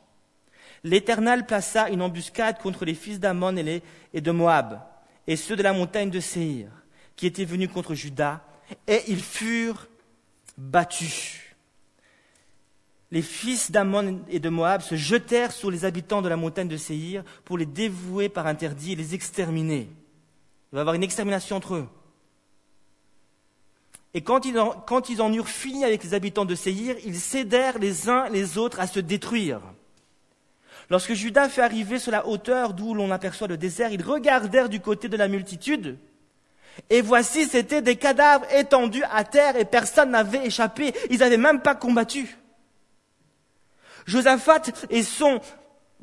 l'Éternel 0.85 1.46
plaça 1.46 1.90
une 1.90 2.02
embuscade 2.02 2.59
contre 2.59 2.85
les 2.85 2.94
fils 2.94 3.18
d'Ammon 3.18 3.57
et, 3.57 3.83
et 4.14 4.20
de 4.20 4.31
Moab, 4.31 4.81
et 5.26 5.35
ceux 5.35 5.57
de 5.57 5.64
la 5.64 5.72
montagne 5.72 6.11
de 6.11 6.20
Séhir, 6.20 6.70
qui 7.16 7.26
étaient 7.26 7.44
venus 7.44 7.70
contre 7.72 7.94
Juda, 7.94 8.44
et 8.87 9.02
ils 9.09 9.22
furent 9.22 9.88
battus. 10.57 11.47
Les 13.10 13.22
fils 13.22 13.70
d'Ammon 13.70 14.20
et 14.28 14.38
de 14.38 14.48
Moab 14.50 14.82
se 14.82 14.94
jetèrent 14.94 15.52
sur 15.52 15.70
les 15.70 15.84
habitants 15.84 16.20
de 16.20 16.28
la 16.28 16.36
montagne 16.36 16.68
de 16.68 16.76
Séhir 16.76 17.24
pour 17.44 17.56
les 17.56 17.64
dévouer 17.64 18.28
par 18.28 18.46
interdit 18.46 18.92
et 18.92 18.96
les 18.96 19.14
exterminer. 19.14 19.88
Il 20.70 20.74
va 20.74 20.78
y 20.78 20.80
avoir 20.80 20.94
une 20.94 21.02
extermination 21.02 21.56
entre 21.56 21.74
eux. 21.76 21.88
Et 24.12 24.20
quand 24.20 24.44
ils, 24.44 24.58
en, 24.58 25.32
eurent 25.32 25.48
fini 25.48 25.84
avec 25.84 26.02
les 26.04 26.12
habitants 26.12 26.44
de 26.44 26.54
Séhir, 26.54 26.96
ils 27.04 27.18
cédèrent 27.18 27.78
les 27.78 28.08
uns 28.08 28.28
les 28.28 28.58
autres 28.58 28.80
à 28.80 28.86
se 28.86 29.00
détruire. 29.00 29.60
Lorsque 30.90 31.12
Judas 31.12 31.48
fut 31.48 31.60
arrivé 31.60 31.98
sur 31.98 32.12
la 32.12 32.26
hauteur 32.26 32.72
d'où 32.72 32.94
l'on 32.94 33.10
aperçoit 33.10 33.48
le 33.48 33.56
désert, 33.56 33.92
ils 33.92 34.02
regardèrent 34.02 34.68
du 34.68 34.80
côté 34.80 35.08
de 35.08 35.16
la 35.16 35.28
multitude. 35.28 35.98
Et 36.90 37.00
voici, 37.00 37.46
c'étaient 37.46 37.82
des 37.82 37.96
cadavres 37.96 38.46
étendus 38.52 39.04
à 39.10 39.24
terre 39.24 39.56
et 39.56 39.64
personne 39.64 40.10
n'avait 40.10 40.46
échappé. 40.46 40.94
Ils 41.10 41.18
n'avaient 41.18 41.36
même 41.36 41.60
pas 41.60 41.74
combattu. 41.74 42.38
Josaphat 44.08 44.62
et 44.88 45.02
son 45.02 45.40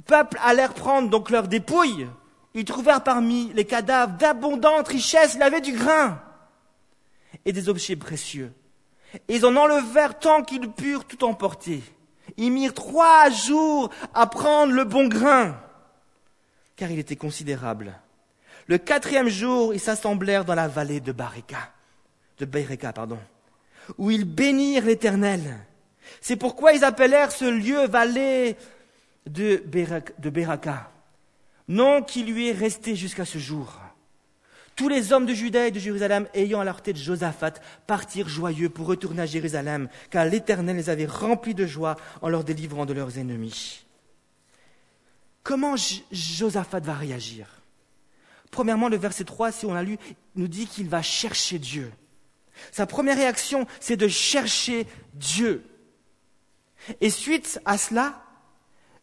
peuple 0.06 0.38
allèrent 0.42 0.76
prendre 0.76 1.10
donc 1.10 1.32
leurs 1.32 1.48
dépouilles. 1.48 2.08
Ils 2.54 2.64
trouvèrent 2.64 3.04
parmi 3.04 3.52
les 3.54 3.66
cadavres 3.66 4.14
d'abondantes 4.14 4.88
richesses. 4.88 5.34
Il 5.34 5.42
avait 5.42 5.60
du 5.60 5.74
grain 5.74 6.22
et 7.44 7.52
des 7.52 7.68
objets 7.68 7.96
précieux. 7.96 8.54
Ils 9.28 9.46
en 9.46 9.56
enlevèrent 9.56 10.20
tant 10.20 10.44
qu'ils 10.44 10.72
purent 10.72 11.06
tout 11.06 11.24
emporter. 11.24 11.82
Ils 12.38 12.52
mirent 12.52 12.74
trois 12.74 13.30
jours 13.30 13.90
à 14.14 14.28
prendre 14.28 14.74
le 14.74 14.84
bon 14.84 15.08
grain, 15.08 15.60
car 16.76 16.92
il 16.92 17.00
était 17.00 17.16
considérable. 17.16 17.94
Le 18.68 18.78
quatrième 18.78 19.30
jour, 19.30 19.74
ils 19.74 19.80
s'assemblèrent 19.80 20.46
dans 20.46 20.56
la 20.56 20.68
vallée 20.68 21.00
de 21.00 21.12
Barika, 21.12 21.72
de 22.40 22.46
Bereka, 22.46 22.94
pardon, 22.94 23.20
où 23.98 24.12
ils 24.12 24.26
bénirent 24.26 24.86
l'Éternel. 24.86 25.66
C'est 26.22 26.36
pourquoi 26.36 26.74
ils 26.74 26.84
appelèrent 26.84 27.32
ce 27.32 27.46
lieu 27.46 27.88
vallée 27.88 28.56
de, 29.28 29.64
Beraka, 30.30 30.92
nom 31.68 32.02
qui 32.02 32.24
lui 32.24 32.50
est 32.50 32.54
resté 32.54 32.96
jusqu'à 32.96 33.26
ce 33.26 33.38
jour. 33.38 33.80
Tous 34.76 34.90
les 34.90 35.14
hommes 35.14 35.26
de 35.26 35.34
Juda 35.34 35.68
et 35.68 35.72
de 35.72 35.80
Jérusalem, 35.80 36.28
ayant 36.34 36.60
à 36.60 36.66
leur 36.66 36.82
tête 36.82 36.98
Josaphat, 36.98 37.54
partirent 37.88 38.28
joyeux 38.28 38.70
pour 38.70 38.88
retourner 38.88 39.22
à 39.22 39.26
Jérusalem, 39.26 39.88
car 40.10 40.26
l'Éternel 40.26 40.76
les 40.76 40.90
avait 40.90 41.06
remplis 41.06 41.56
de 41.56 41.66
joie 41.66 41.96
en 42.22 42.28
leur 42.28 42.44
délivrant 42.44 42.86
de 42.86 42.94
leurs 42.94 43.18
ennemis. 43.18 43.86
Comment 45.44 45.76
Josaphat 46.12 46.82
va 46.82 46.96
réagir? 46.96 47.48
Premièrement, 48.52 48.90
le 48.90 48.98
verset 48.98 49.24
3, 49.24 49.52
si 49.52 49.66
on 49.66 49.76
a 49.76 49.84
lu, 49.84 49.98
nous 50.36 50.48
dit 50.48 50.68
qu'il 50.68 50.90
va 50.90 51.02
chercher 51.02 51.60
Dieu. 51.60 51.92
Sa 52.72 52.86
première 52.86 53.18
réaction, 53.18 53.68
c'est 53.80 53.98
de 53.98 54.08
chercher 54.08 54.88
Dieu. 55.14 55.64
Et 57.02 57.10
suite 57.10 57.60
à 57.66 57.78
cela, 57.78 58.24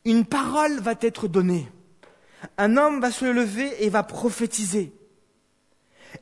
une 0.05 0.25
parole 0.25 0.79
va 0.81 0.95
être 1.01 1.29
donnée. 1.29 1.69
Un 2.59 2.77
homme 2.77 3.01
va 3.01 3.11
se 3.11 3.25
lever 3.25 3.85
et 3.85 3.91
va 3.91 4.03
prophétiser. 4.03 4.93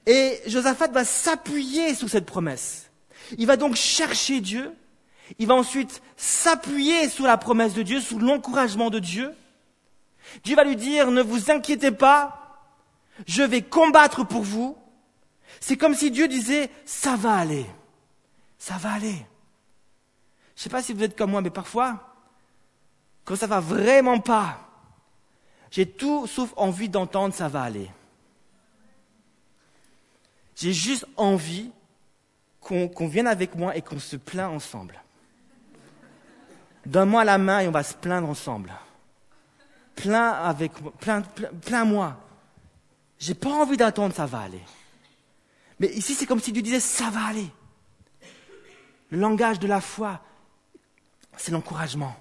Et 0.07 0.41
Josaphat 0.47 0.89
va 0.89 1.05
s'appuyer 1.05 1.95
sur 1.95 2.09
cette 2.09 2.27
promesse. 2.27 2.91
Il 3.39 3.47
va 3.47 3.57
donc 3.57 3.75
chercher 3.75 4.41
Dieu. 4.41 4.73
Il 5.39 5.47
va 5.47 5.55
ensuite 5.55 6.03
s'appuyer 6.17 7.09
sur 7.09 7.27
la 7.27 7.37
promesse 7.37 7.75
de 7.75 7.83
Dieu, 7.83 8.01
sur 8.01 8.19
l'encouragement 8.19 8.91
de 8.91 8.99
Dieu. 8.99 9.33
Dieu 10.45 10.57
va 10.57 10.65
lui 10.65 10.77
dire, 10.77 11.11
ne 11.11 11.23
vous 11.23 11.51
inquiétez 11.51 11.91
pas, 11.91 12.41
je 13.27 13.43
vais 13.43 13.63
combattre 13.63 14.25
pour 14.25 14.43
vous. 14.43 14.77
C'est 15.61 15.77
comme 15.77 15.95
si 15.95 16.11
Dieu 16.11 16.29
disait, 16.29 16.71
ça 16.85 17.17
va 17.17 17.35
aller, 17.35 17.67
ça 18.59 18.75
va 18.77 18.93
aller. 18.93 19.27
Je 20.57 20.61
ne 20.61 20.63
sais 20.65 20.71
pas 20.71 20.83
si 20.83 20.93
vous 20.93 21.03
êtes 21.03 21.17
comme 21.17 21.31
moi, 21.31 21.41
mais 21.41 21.51
parfois, 21.51 22.15
quand 23.25 23.37
ça 23.37 23.47
va 23.47 23.61
vraiment 23.61 24.19
pas, 24.21 24.59
j'ai 25.71 25.87
tout 25.87 26.27
sauf 26.27 26.53
envie 26.57 26.89
d'entendre 26.89 27.35
ça 27.35 27.49
va 27.49 27.63
aller. 27.63 27.91
J'ai 30.57 30.73
juste 30.73 31.07
envie 31.17 31.71
qu'on 32.61 33.09
vienne 33.09 33.27
avec 33.27 33.55
moi 33.55 33.77
et 33.77 33.83
qu'on 33.83 33.99
se 33.99 34.17
plaint 34.17 34.53
ensemble. 34.53 35.01
Donne-moi 36.85 37.25
la 37.25 37.39
main 37.39 37.61
et 37.61 37.69
on 37.69 37.73
va 37.73 37.83
se 37.83 37.95
plaindre 37.95 38.29
ensemble. 38.29 38.73
Plains 39.95 40.31
avec 40.31 40.81
moi, 40.81 40.93
plains-moi. 41.63 42.17
J'ai 43.19 43.35
pas 43.35 43.51
envie 43.51 43.77
d'attendre, 43.77 44.15
ça 44.15 44.27
va 44.27 44.41
aller. 44.41 44.63
Mais 45.79 45.89
ici, 45.89 46.15
c'est 46.15 46.27
comme 46.27 46.41
si 46.41 46.53
Dieu 46.53 46.63
disait, 46.63 46.81
ça 46.81 47.11
va 47.11 47.25
aller. 47.27 47.51
Le 49.11 49.19
langage 49.19 49.59
de 49.59 49.67
la 49.67 49.81
foi, 49.81 50.21
c'est 51.41 51.53
l'encouragement. 51.53 52.15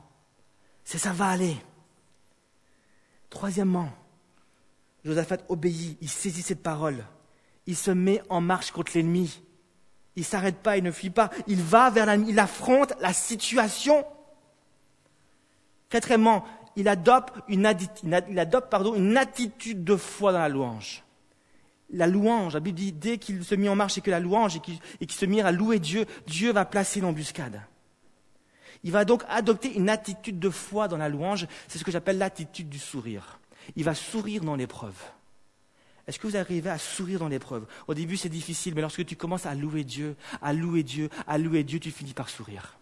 C'est 0.83 0.97
ça 0.97 1.11
va 1.11 1.27
aller. 1.27 1.57
Troisièmement, 3.29 3.89
Josaphat 5.05 5.37
obéit, 5.49 5.97
il 6.01 6.09
saisit 6.09 6.41
cette 6.41 6.63
parole 6.63 7.05
il 7.69 7.77
se 7.77 7.91
met 7.91 8.23
en 8.29 8.41
marche 8.41 8.71
contre 8.71 8.93
l'ennemi. 8.95 9.43
Il 10.15 10.21
ne 10.21 10.25
s'arrête 10.25 10.57
pas, 10.57 10.77
il 10.77 10.83
ne 10.83 10.89
fuit 10.89 11.11
pas. 11.11 11.29
Il 11.45 11.61
va 11.61 11.91
vers 11.91 12.07
l'ennemi, 12.07 12.31
il 12.31 12.39
affronte 12.39 12.93
la 12.99 13.13
situation. 13.13 14.03
Quatrièmement, 15.89 16.43
il 16.75 16.87
adopte, 16.87 17.35
une, 17.47 17.67
attitude 19.17 19.83
de 19.83 19.95
foi 19.95 20.31
dans 20.31 20.39
la 20.39 20.49
louange. 20.49 21.03
La 21.91 22.07
louange, 22.07 22.55
la 22.55 22.59
Bible 22.59 22.77
dit, 22.77 22.91
dès 22.91 23.19
qu'il 23.19 23.45
se 23.45 23.53
mit 23.53 23.69
en 23.69 23.75
marche 23.75 23.99
et 23.99 24.01
que 24.01 24.09
la 24.09 24.19
louange 24.19 24.55
et 24.55 24.59
qu'il 25.05 25.11
se 25.11 25.25
mit 25.27 25.41
à 25.41 25.51
louer 25.51 25.77
Dieu, 25.77 26.07
Dieu 26.25 26.51
va 26.51 26.65
placer 26.65 27.01
l'embuscade. 27.01 27.61
Il 28.83 28.91
va 28.91 29.05
donc 29.05 29.23
adopter 29.27 29.75
une 29.75 29.89
attitude 29.89 30.39
de 30.39 30.49
foi 30.49 30.87
dans 30.87 30.97
la 30.97 31.09
louange, 31.09 31.47
c'est 31.67 31.77
ce 31.77 31.83
que 31.83 31.91
j'appelle 31.91 32.17
l'attitude 32.17 32.69
du 32.69 32.79
sourire. 32.79 33.39
Il 33.75 33.83
va 33.83 33.93
sourire 33.93 34.43
dans 34.43 34.55
l'épreuve. 34.55 34.95
Est-ce 36.07 36.17
que 36.17 36.25
vous 36.25 36.37
arrivez 36.37 36.69
à 36.69 36.79
sourire 36.79 37.19
dans 37.19 37.27
l'épreuve? 37.27 37.67
Au 37.87 37.93
début, 37.93 38.17
c'est 38.17 38.29
difficile, 38.29 38.73
mais 38.73 38.81
lorsque 38.81 39.05
tu 39.05 39.15
commences 39.15 39.45
à 39.45 39.53
louer 39.53 39.83
Dieu, 39.83 40.15
à 40.41 40.53
louer 40.53 40.81
Dieu, 40.81 41.09
à 41.27 41.37
louer 41.37 41.63
Dieu, 41.63 41.79
tu 41.79 41.91
finis 41.91 42.13
par 42.13 42.29
sourire. 42.29 42.77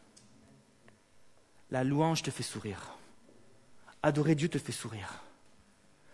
La 1.72 1.84
louange 1.84 2.22
te 2.22 2.32
fait 2.32 2.44
sourire. 2.44 2.94
Adorer 4.02 4.36
Dieu 4.36 4.48
te 4.48 4.58
fait 4.58 4.72
sourire. 4.72 5.22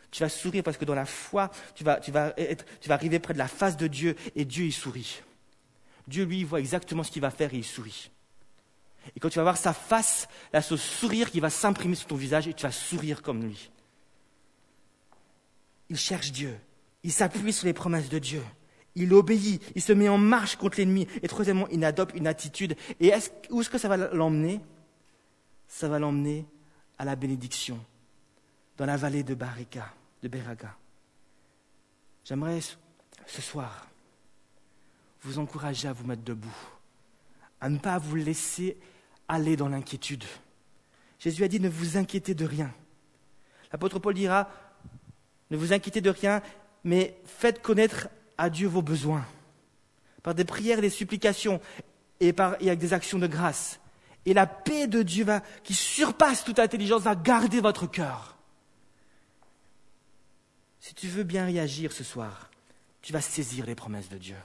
Tu 0.09 0.23
vas 0.23 0.29
sourire 0.29 0.63
parce 0.63 0.77
que 0.77 0.85
dans 0.85 0.95
la 0.95 1.05
foi, 1.05 1.51
tu 1.75 1.83
vas, 1.83 2.01
arriver 2.89 3.19
près 3.19 3.33
de 3.33 3.39
la 3.39 3.47
face 3.47 3.77
de 3.77 3.87
Dieu 3.87 4.15
et 4.35 4.45
Dieu, 4.45 4.65
il 4.65 4.73
sourit. 4.73 5.21
Dieu, 6.07 6.23
lui, 6.25 6.43
voit 6.43 6.59
exactement 6.59 7.03
ce 7.03 7.11
qu'il 7.11 7.21
va 7.21 7.31
faire 7.31 7.53
et 7.53 7.57
il 7.57 7.63
sourit. 7.63 8.09
Et 9.15 9.19
quand 9.19 9.29
tu 9.29 9.37
vas 9.37 9.43
voir 9.43 9.57
sa 9.57 9.73
face, 9.73 10.27
là, 10.51 10.61
ce 10.61 10.77
sourire 10.77 11.31
qui 11.31 11.39
va 11.39 11.49
s'imprimer 11.49 11.95
sur 11.95 12.07
ton 12.07 12.15
visage 12.15 12.47
et 12.47 12.53
tu 12.53 12.63
vas 12.63 12.71
sourire 12.71 13.21
comme 13.21 13.43
lui. 13.43 13.71
Il 15.89 15.97
cherche 15.97 16.31
Dieu. 16.31 16.57
Il 17.03 17.11
s'appuie 17.11 17.53
sur 17.53 17.65
les 17.65 17.73
promesses 17.73 18.09
de 18.09 18.19
Dieu. 18.19 18.43
Il 18.95 19.13
obéit, 19.13 19.61
il 19.75 19.81
se 19.81 19.91
met 19.91 20.07
en 20.07 20.17
marche 20.17 20.55
contre 20.55 20.77
l'ennemi. 20.77 21.07
Et 21.21 21.27
troisièmement, 21.27 21.67
il 21.69 21.83
adopte 21.83 22.15
une 22.15 22.27
attitude. 22.27 22.75
Et 22.99 23.11
où 23.49 23.61
est-ce 23.61 23.69
que 23.69 23.77
ça 23.77 23.89
va 23.89 23.97
l'emmener? 23.97 24.61
Ça 25.67 25.87
va 25.87 25.99
l'emmener 25.99 26.45
à 26.97 27.05
la 27.05 27.15
bénédiction, 27.15 27.83
dans 28.77 28.85
la 28.85 28.95
vallée 28.95 29.23
de 29.23 29.33
Barika, 29.33 29.91
de 30.21 30.27
Beraga. 30.27 30.75
J'aimerais 32.23 32.59
ce 33.25 33.41
soir 33.41 33.87
vous 35.23 35.39
encourager 35.39 35.87
à 35.87 35.93
vous 35.93 36.05
mettre 36.05 36.23
debout, 36.23 36.55
à 37.59 37.69
ne 37.69 37.79
pas 37.79 37.97
vous 37.97 38.15
laisser 38.15 38.77
aller 39.33 39.55
dans 39.55 39.69
l'inquiétude. 39.69 40.23
Jésus 41.19 41.43
a 41.43 41.47
dit 41.47 41.59
ne 41.59 41.69
vous 41.69 41.97
inquiétez 41.97 42.33
de 42.33 42.45
rien. 42.45 42.73
L'apôtre 43.71 43.99
Paul 43.99 44.13
dira 44.13 44.49
ne 45.51 45.57
vous 45.57 45.73
inquiétez 45.73 46.01
de 46.01 46.09
rien, 46.09 46.41
mais 46.83 47.15
faites 47.25 47.61
connaître 47.61 48.09
à 48.37 48.49
Dieu 48.49 48.67
vos 48.67 48.81
besoins 48.81 49.25
par 50.23 50.33
des 50.33 50.45
prières 50.45 50.81
des 50.81 50.89
supplications, 50.89 51.61
et, 52.19 52.33
par, 52.33 52.55
et 52.61 52.69
avec 52.69 52.79
des 52.79 52.93
actions 52.93 53.19
de 53.19 53.27
grâce. 53.27 53.79
Et 54.25 54.33
la 54.33 54.47
paix 54.47 54.87
de 54.87 55.03
Dieu 55.03 55.25
va, 55.25 55.41
qui 55.63 55.73
surpasse 55.73 56.45
toute 56.45 56.59
intelligence 56.59 57.01
va 57.01 57.15
garder 57.15 57.59
votre 57.59 57.85
cœur. 57.85 58.37
Si 60.79 60.93
tu 60.93 61.07
veux 61.07 61.23
bien 61.23 61.45
réagir 61.45 61.91
ce 61.91 62.05
soir, 62.05 62.49
tu 63.01 63.11
vas 63.11 63.21
saisir 63.21 63.65
les 63.65 63.75
promesses 63.75 64.09
de 64.09 64.17
Dieu. 64.17 64.37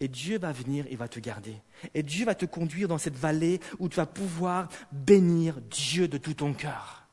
Et 0.00 0.08
Dieu 0.08 0.38
va 0.38 0.52
venir 0.52 0.84
et 0.88 0.96
va 0.96 1.08
te 1.08 1.18
garder. 1.18 1.56
Et 1.94 2.02
Dieu 2.02 2.24
va 2.24 2.34
te 2.34 2.46
conduire 2.46 2.86
dans 2.88 2.98
cette 2.98 3.16
vallée 3.16 3.60
où 3.78 3.88
tu 3.88 3.96
vas 3.96 4.06
pouvoir 4.06 4.68
bénir 4.92 5.60
Dieu 5.62 6.06
de 6.06 6.18
tout 6.18 6.34
ton 6.34 6.54
cœur. 6.54 7.04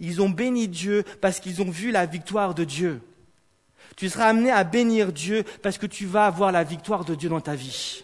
Ils 0.00 0.22
ont 0.22 0.30
béni 0.30 0.66
Dieu 0.66 1.04
parce 1.20 1.40
qu'ils 1.40 1.60
ont 1.60 1.70
vu 1.70 1.90
la 1.90 2.06
victoire 2.06 2.54
de 2.54 2.64
Dieu. 2.64 3.02
Tu 3.96 4.08
seras 4.08 4.28
amené 4.28 4.50
à 4.50 4.64
bénir 4.64 5.12
Dieu 5.12 5.44
parce 5.62 5.76
que 5.76 5.86
tu 5.86 6.06
vas 6.06 6.26
avoir 6.26 6.52
la 6.52 6.64
victoire 6.64 7.04
de 7.04 7.14
Dieu 7.14 7.28
dans 7.28 7.42
ta 7.42 7.54
vie. 7.54 8.02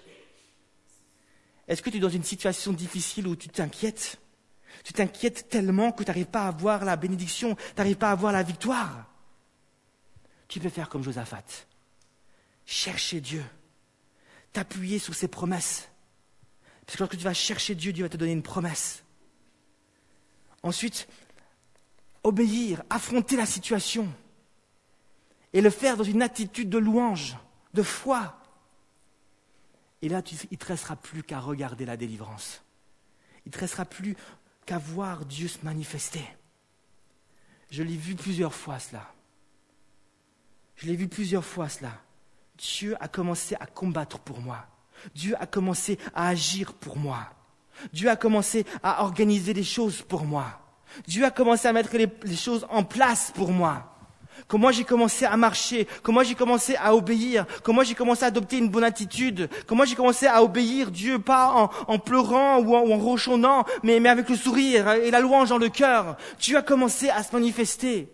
Est-ce 1.67 1.83
que 1.83 1.89
tu 1.89 1.97
es 1.97 2.01
dans 2.01 2.09
une 2.09 2.25
situation 2.25 2.73
difficile 2.73 3.27
où 3.27 3.35
tu 3.37 3.49
t'inquiètes? 3.49 4.19
Tu 4.85 4.93
t'inquiètes 4.93 5.49
tellement 5.49 5.93
que 5.93 6.05
tu 6.05 6.11
n'arrives 6.11 6.27
pas 6.27 6.47
à 6.47 6.51
voir 6.51 6.85
la 6.85 6.97
bénédiction, 6.97 7.55
tu 7.55 7.63
n'arrives 7.79 7.97
pas 7.97 8.11
à 8.11 8.15
voir 8.15 8.33
la 8.33 8.43
victoire. 8.43 9.07
Tu 10.49 10.61
peux 10.61 10.69
faire 10.69 10.89
comme 10.89 11.03
Josaphat. 11.03 11.45
Chercher 12.67 13.21
Dieu. 13.21 13.45
T'appuyer 14.53 14.99
sur 14.99 15.15
ses 15.15 15.29
promesses. 15.29 15.89
Parce 16.85 16.97
que 16.97 17.03
lorsque 17.03 17.17
tu 17.17 17.25
vas 17.25 17.35
chercher 17.35 17.75
Dieu, 17.75 17.93
Dieu 17.93 18.05
va 18.05 18.09
te 18.09 18.17
donner 18.17 18.33
une 18.33 18.43
promesse. 18.43 19.05
Ensuite, 20.63 21.09
obéir, 22.23 22.83
affronter 22.91 23.37
la 23.37 23.47
situation. 23.47 24.13
Et 25.53 25.61
le 25.61 25.71
faire 25.71 25.97
dans 25.97 26.05
une 26.05 26.23
attitude 26.23 26.69
de 26.69 26.79
louange, 26.79 27.37
de 27.75 27.83
foi. 27.83 28.41
Et 30.03 30.09
là, 30.09 30.23
il 30.31 30.49
ne 30.51 30.57
te 30.57 30.67
restera 30.67 30.97
plus 30.97 31.23
qu'à 31.23 31.41
regarder 31.41 31.85
la 31.85 31.97
délivrance. 31.97 32.63
Il 33.45 33.49
ne 33.49 33.53
te 33.53 33.59
restera 33.59 33.85
plus 33.85 34.17
qu'à 34.67 34.79
voir 34.79 35.25
Dieu 35.25 35.49
se 35.49 35.59
manifester. 35.65 36.25
Je 37.71 37.83
l'ai 37.83 37.97
vu 37.97 38.15
plusieurs 38.15 38.55
fois 38.55 38.79
cela. 38.79 39.13
Je 40.77 40.87
l'ai 40.87 40.97
vu 40.97 41.09
plusieurs 41.09 41.45
fois 41.45 41.69
cela. 41.69 42.03
Dieu 42.61 42.95
a 43.01 43.09
commencé 43.09 43.57
à 43.59 43.67
combattre 43.67 44.19
pour 44.19 44.41
moi. 44.41 44.67
Dieu 45.15 45.35
a 45.41 45.47
commencé 45.47 45.99
à 46.15 46.29
agir 46.29 46.75
pour 46.75 46.99
moi. 46.99 47.31
Dieu 47.93 48.11
a 48.11 48.17
commencé 48.17 48.67
à 48.83 49.03
organiser 49.03 49.55
les 49.55 49.65
choses 49.65 50.03
pour 50.03 50.25
moi. 50.25 50.61
Dieu 51.07 51.25
a 51.25 51.31
commencé 51.31 51.69
à 51.69 51.73
mettre 51.73 51.97
les, 51.97 52.37
choses 52.37 52.67
en 52.69 52.85
place 52.85 53.33
pour 53.35 53.53
moi 53.53 53.87
comment 54.49 54.73
j'ai 54.73 54.85
commencé 54.85 55.27
à 55.27 55.37
marcher, 55.37 55.87
comment 56.03 56.23
j'ai 56.23 56.35
commencé 56.35 56.75
à 56.77 56.95
obéir, 56.95 57.45
comment 57.63 57.83
j'ai 57.83 57.95
commencé 57.95 58.25
à 58.25 58.29
adopter 58.29 58.57
une 58.57 58.71
bonne 58.71 58.85
attitude, 58.85 59.51
comment 59.67 59.85
j'ai 59.85 59.95
commencé 59.95 60.27
à 60.27 60.43
obéir 60.43 60.91
Dieu, 60.91 61.19
pas 61.19 61.71
en, 61.87 61.99
pleurant 61.99 62.59
ou 62.59 62.75
en, 62.75 62.83
ou 62.85 63.65
mais, 63.83 64.01
mais 64.01 64.09
avec 64.09 64.29
le 64.29 64.37
sourire 64.37 64.91
et 64.93 65.11
la 65.11 65.21
louange 65.21 65.51
dans 65.51 65.59
le 65.59 65.69
cœur. 65.69 66.17
Dieu 66.41 66.57
a 66.57 66.63
commencé 66.63 67.11
à 67.11 67.23
se 67.23 67.35
manifester. 67.35 68.09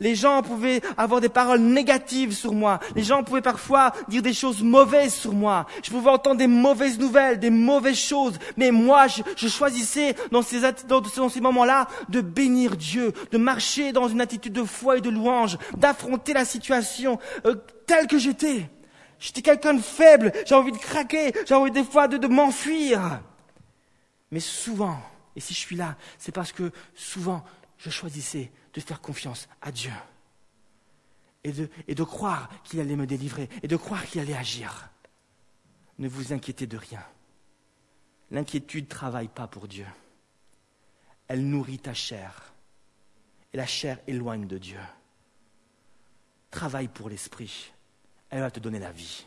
Les 0.00 0.14
gens 0.14 0.42
pouvaient 0.42 0.80
avoir 0.96 1.20
des 1.20 1.28
paroles 1.28 1.60
négatives 1.60 2.32
sur 2.32 2.52
moi. 2.52 2.80
Les 2.94 3.02
gens 3.02 3.22
pouvaient 3.22 3.42
parfois 3.42 3.92
dire 4.08 4.22
des 4.22 4.34
choses 4.34 4.62
mauvaises 4.62 5.14
sur 5.14 5.32
moi. 5.32 5.66
Je 5.82 5.90
pouvais 5.90 6.10
entendre 6.10 6.36
des 6.36 6.46
mauvaises 6.46 6.98
nouvelles, 6.98 7.38
des 7.38 7.50
mauvaises 7.50 7.98
choses. 7.98 8.38
Mais 8.56 8.70
moi, 8.70 9.06
je, 9.06 9.48
choisissais 9.48 10.14
dans 10.30 10.42
ces, 10.42 10.60
dans, 10.86 11.28
ces 11.28 11.40
moments-là 11.40 11.88
de 12.08 12.20
bénir 12.20 12.76
Dieu, 12.76 13.12
de 13.30 13.38
marcher 13.38 13.92
dans 13.92 14.08
une 14.08 14.20
attitude 14.20 14.52
de 14.52 14.64
foi 14.64 14.98
et 14.98 15.00
de 15.00 15.10
louange, 15.10 15.58
d'affronter 15.76 16.32
la 16.32 16.44
situation 16.44 17.18
euh, 17.44 17.54
telle 17.86 18.06
que 18.06 18.18
j'étais. 18.18 18.68
J'étais 19.18 19.42
quelqu'un 19.42 19.74
de 19.74 19.80
faible, 19.80 20.32
j'ai 20.44 20.54
envie 20.54 20.72
de 20.72 20.76
craquer, 20.76 21.32
j'ai 21.46 21.54
envie 21.54 21.70
des 21.70 21.84
fois 21.84 22.06
de 22.06 22.26
m'enfuir. 22.26 23.20
Mais 24.30 24.40
souvent, 24.40 24.98
et 25.36 25.40
si 25.40 25.54
je 25.54 25.58
suis 25.58 25.76
là, 25.76 25.96
c'est 26.18 26.32
parce 26.32 26.52
que 26.52 26.72
souvent, 26.94 27.44
je 27.78 27.90
choisissais 27.90 28.50
de 28.80 28.86
faire 28.86 29.00
confiance 29.00 29.48
à 29.62 29.72
Dieu. 29.72 29.92
Et 31.44 31.52
de, 31.52 32.04
croire 32.04 32.50
qu'il 32.64 32.80
allait 32.80 32.96
me 32.96 33.06
délivrer. 33.06 33.48
Et 33.62 33.68
de 33.68 33.76
croire 33.76 34.04
qu'il 34.04 34.20
allait 34.20 34.36
agir. 34.36 34.90
Ne 35.98 36.08
vous 36.08 36.32
inquiétez 36.32 36.66
de 36.66 36.76
rien. 36.76 37.04
L'inquiétude 38.30 38.86
ne 38.86 38.90
travaille 38.90 39.28
pas 39.28 39.46
pour 39.46 39.68
Dieu. 39.68 39.86
Elle 41.28 41.48
nourrit 41.48 41.78
ta 41.78 41.94
chair. 41.94 42.52
Et 43.52 43.56
la 43.56 43.66
chair 43.66 43.98
éloigne 44.08 44.46
de 44.46 44.58
Dieu. 44.58 44.80
Travaille 46.50 46.88
pour 46.88 47.08
l'esprit. 47.08 47.72
Elle 48.30 48.40
va 48.40 48.50
te 48.50 48.60
donner 48.60 48.80
la 48.80 48.90
vie. 48.90 49.24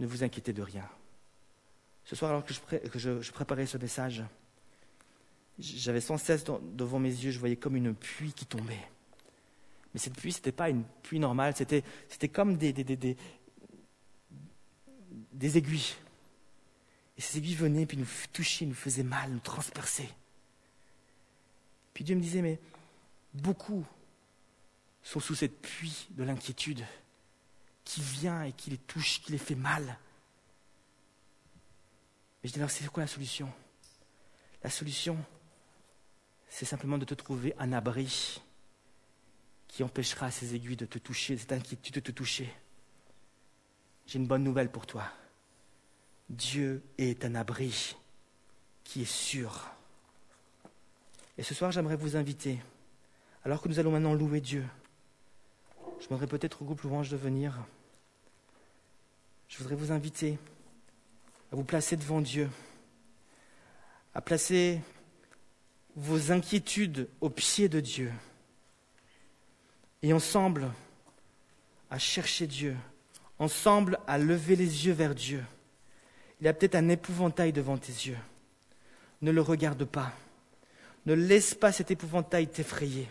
Ne 0.00 0.06
vous 0.06 0.24
inquiétez 0.24 0.52
de 0.52 0.62
rien. 0.62 0.88
Ce 2.04 2.16
soir, 2.16 2.32
alors 2.32 2.44
que 2.44 2.52
je 2.98 3.30
préparais 3.30 3.66
ce 3.66 3.78
message, 3.78 4.24
j'avais 5.62 6.00
sans 6.00 6.18
cesse 6.18 6.44
devant 6.44 6.98
mes 6.98 7.10
yeux, 7.10 7.30
je 7.30 7.38
voyais 7.38 7.56
comme 7.56 7.76
une 7.76 7.94
pluie 7.94 8.32
qui 8.32 8.46
tombait. 8.46 8.88
Mais 9.94 10.00
cette 10.00 10.14
pluie, 10.14 10.32
ce 10.32 10.38
n'était 10.38 10.52
pas 10.52 10.70
une 10.70 10.84
pluie 11.02 11.18
normale, 11.18 11.54
c'était, 11.54 11.82
comme 12.28 12.56
des, 12.56 12.72
des, 12.72 13.16
aiguilles. 15.58 15.94
Et 17.16 17.20
ces 17.20 17.38
aiguilles 17.38 17.54
venaient, 17.54 17.86
puis 17.86 17.96
nous 17.96 18.06
touchaient, 18.32 18.66
nous 18.66 18.74
faisaient 18.74 19.02
mal, 19.02 19.30
nous 19.30 19.38
transperçaient. 19.40 20.10
Puis 21.94 22.04
Dieu 22.04 22.16
me 22.16 22.20
disait, 22.20 22.42
mais 22.42 22.58
beaucoup 23.34 23.84
sont 25.02 25.20
sous 25.20 25.34
cette 25.34 25.60
pluie 25.60 26.08
de 26.10 26.24
l'inquiétude 26.24 26.84
qui 27.84 28.00
vient 28.00 28.44
et 28.44 28.52
qui 28.52 28.70
les 28.70 28.78
touche, 28.78 29.20
qui 29.20 29.32
les 29.32 29.38
fait 29.38 29.54
mal. 29.54 29.98
Et 32.42 32.48
je 32.48 32.52
dis 32.52 32.58
alors, 32.58 32.70
c'est 32.70 32.86
quoi 32.86 33.02
la 33.02 33.08
solution? 33.08 33.52
La 34.64 34.70
solution, 34.70 35.22
c'est 36.52 36.66
simplement 36.66 36.98
de 36.98 37.06
te 37.06 37.14
trouver 37.14 37.54
un 37.58 37.72
abri 37.72 38.42
qui 39.68 39.82
empêchera 39.82 40.30
ces 40.30 40.54
aiguilles 40.54 40.76
de 40.76 40.84
te 40.84 40.98
toucher, 40.98 41.38
cette 41.38 41.50
inquiétude 41.50 41.94
de 41.94 42.00
te 42.00 42.12
toucher. 42.12 42.52
J'ai 44.06 44.18
une 44.18 44.26
bonne 44.26 44.44
nouvelle 44.44 44.70
pour 44.70 44.84
toi. 44.84 45.04
Dieu 46.28 46.82
est 46.98 47.24
un 47.24 47.36
abri 47.36 47.96
qui 48.84 49.00
est 49.00 49.10
sûr. 49.10 49.70
Et 51.38 51.42
ce 51.42 51.54
soir, 51.54 51.72
j'aimerais 51.72 51.96
vous 51.96 52.16
inviter, 52.16 52.60
alors 53.46 53.62
que 53.62 53.68
nous 53.68 53.78
allons 53.78 53.92
maintenant 53.92 54.12
louer 54.12 54.42
Dieu, 54.42 54.66
je 56.00 56.06
demanderais 56.06 56.26
peut-être 56.26 56.60
au 56.60 56.66
groupe 56.66 56.82
Louange 56.82 57.08
de 57.08 57.16
venir. 57.16 57.64
Je 59.48 59.56
voudrais 59.56 59.74
vous 59.74 59.90
inviter 59.90 60.38
à 61.50 61.56
vous 61.56 61.64
placer 61.64 61.96
devant 61.96 62.20
Dieu, 62.20 62.50
à 64.14 64.20
placer 64.20 64.82
vos 65.96 66.32
inquiétudes 66.32 67.08
au 67.20 67.28
pied 67.28 67.68
de 67.68 67.80
Dieu 67.80 68.12
et 70.02 70.12
ensemble 70.12 70.70
à 71.90 71.98
chercher 71.98 72.46
Dieu, 72.46 72.76
ensemble 73.38 73.98
à 74.06 74.18
lever 74.18 74.56
les 74.56 74.86
yeux 74.86 74.92
vers 74.92 75.14
Dieu. 75.14 75.44
Il 76.40 76.46
y 76.46 76.48
a 76.48 76.54
peut-être 76.54 76.74
un 76.74 76.88
épouvantail 76.88 77.52
devant 77.52 77.76
tes 77.76 77.92
yeux. 77.92 78.18
Ne 79.20 79.30
le 79.30 79.40
regarde 79.40 79.84
pas. 79.84 80.12
Ne 81.06 81.14
laisse 81.14 81.54
pas 81.54 81.72
cet 81.72 81.90
épouvantail 81.90 82.48
t'effrayer. 82.48 83.08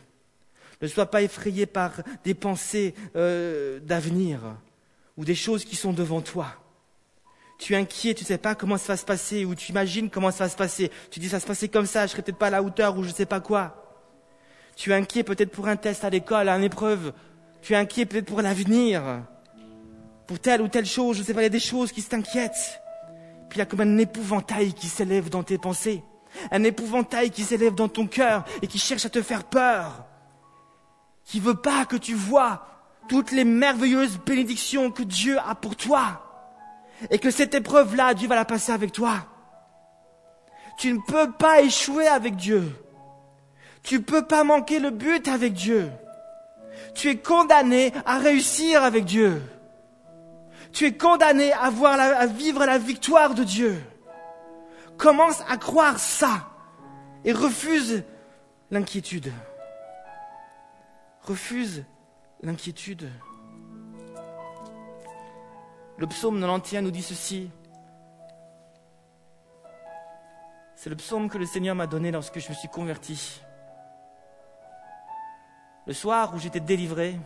Ne 0.81 0.87
sois 0.87 1.05
pas 1.05 1.21
effrayé 1.21 1.65
par 1.65 2.01
des 2.23 2.33
pensées 2.33 2.95
euh, 3.15 3.79
d'avenir 3.79 4.41
ou 5.15 5.23
des 5.23 5.35
choses 5.35 5.63
qui 5.63 5.75
sont 5.75 5.93
devant 5.93 6.21
toi 6.21 6.60
tu 7.61 7.73
es 7.73 7.77
inquiet, 7.77 8.15
tu 8.15 8.23
ne 8.23 8.27
sais 8.27 8.39
pas 8.39 8.55
comment 8.55 8.75
ça 8.75 8.93
va 8.93 8.97
se 8.97 9.05
passer, 9.05 9.45
ou 9.45 9.53
tu 9.53 9.69
imagines 9.69 10.09
comment 10.09 10.31
ça 10.31 10.45
va 10.45 10.49
se 10.49 10.55
passer. 10.55 10.89
Tu 11.11 11.19
dis 11.19 11.29
ça 11.29 11.35
va 11.35 11.41
se 11.41 11.45
passer 11.45 11.69
comme 11.69 11.85
ça, 11.85 12.07
je 12.07 12.11
serai 12.11 12.23
peut-être 12.23 12.39
pas 12.39 12.47
à 12.47 12.49
la 12.49 12.63
hauteur, 12.63 12.97
ou 12.97 13.03
je 13.03 13.09
ne 13.09 13.13
sais 13.13 13.27
pas 13.27 13.39
quoi. 13.39 14.01
Tu 14.75 14.89
es 14.89 14.95
inquiet 14.95 15.21
peut-être 15.21 15.51
pour 15.51 15.67
un 15.67 15.75
test 15.75 16.03
à 16.03 16.09
l'école, 16.09 16.49
à 16.49 16.57
une 16.57 16.63
épreuve. 16.63 17.13
Tu 17.61 17.73
es 17.73 17.75
inquiet 17.75 18.07
peut-être 18.07 18.25
pour 18.25 18.41
l'avenir, 18.41 19.03
pour 20.25 20.39
telle 20.39 20.63
ou 20.63 20.69
telle 20.69 20.87
chose, 20.87 21.17
je 21.17 21.23
sais 21.23 21.35
pas, 21.35 21.41
il 21.41 21.43
y 21.43 21.45
a 21.45 21.49
des 21.49 21.59
choses 21.59 21.91
qui 21.91 22.01
t'inquiètent. 22.01 22.81
Puis 23.47 23.57
il 23.57 23.59
y 23.59 23.61
a 23.61 23.67
comme 23.67 23.81
un 23.81 23.97
épouvantail 23.99 24.73
qui 24.73 24.87
s'élève 24.87 25.29
dans 25.29 25.43
tes 25.43 25.59
pensées, 25.59 26.03
un 26.49 26.63
épouvantail 26.63 27.29
qui 27.29 27.43
s'élève 27.43 27.75
dans 27.75 27.89
ton 27.89 28.07
cœur 28.07 28.43
et 28.63 28.67
qui 28.67 28.79
cherche 28.79 29.05
à 29.05 29.09
te 29.09 29.21
faire 29.21 29.43
peur, 29.43 30.07
qui 31.25 31.39
veut 31.39 31.61
pas 31.61 31.85
que 31.85 31.95
tu 31.95 32.15
vois 32.15 32.65
toutes 33.07 33.29
les 33.29 33.43
merveilleuses 33.43 34.17
bénédictions 34.25 34.89
que 34.89 35.03
Dieu 35.03 35.37
a 35.37 35.53
pour 35.53 35.75
toi 35.75 36.30
et 37.09 37.19
que 37.19 37.31
cette 37.31 37.55
épreuve-là, 37.55 38.13
Dieu 38.13 38.27
va 38.27 38.35
la 38.35 38.45
passer 38.45 38.71
avec 38.71 38.91
toi. 38.91 39.25
Tu 40.77 40.93
ne 40.93 40.99
peux 40.99 41.31
pas 41.31 41.61
échouer 41.61 42.07
avec 42.07 42.35
Dieu. 42.35 42.71
Tu 43.83 43.95
ne 43.95 44.03
peux 44.03 44.25
pas 44.25 44.43
manquer 44.43 44.79
le 44.79 44.91
but 44.91 45.27
avec 45.27 45.53
Dieu. 45.53 45.91
Tu 46.93 47.09
es 47.09 47.17
condamné 47.17 47.93
à 48.05 48.19
réussir 48.19 48.83
avec 48.83 49.05
Dieu. 49.05 49.41
Tu 50.71 50.85
es 50.85 50.93
condamné 50.93 51.51
à, 51.53 51.65
à 51.65 52.25
vivre 52.27 52.65
la 52.65 52.77
victoire 52.77 53.33
de 53.33 53.43
Dieu. 53.43 53.81
Commence 54.97 55.41
à 55.49 55.57
croire 55.57 55.99
ça 55.99 56.49
et 57.25 57.33
refuse 57.33 58.03
l'inquiétude. 58.69 59.31
Refuse 61.23 61.83
l'inquiétude. 62.41 63.09
Le 66.01 66.07
psaume 66.07 66.41
91 66.41 66.81
nous 66.83 66.89
dit 66.89 67.03
ceci. 67.03 67.51
C'est 70.73 70.89
le 70.89 70.95
psaume 70.95 71.29
que 71.29 71.37
le 71.37 71.45
Seigneur 71.45 71.75
m'a 71.75 71.85
donné 71.85 72.09
lorsque 72.09 72.39
je 72.39 72.49
me 72.49 72.55
suis 72.55 72.69
converti. 72.69 73.39
Le 75.85 75.93
soir 75.93 76.33
où 76.33 76.39
j'étais 76.39 76.59
délivré 76.59 77.19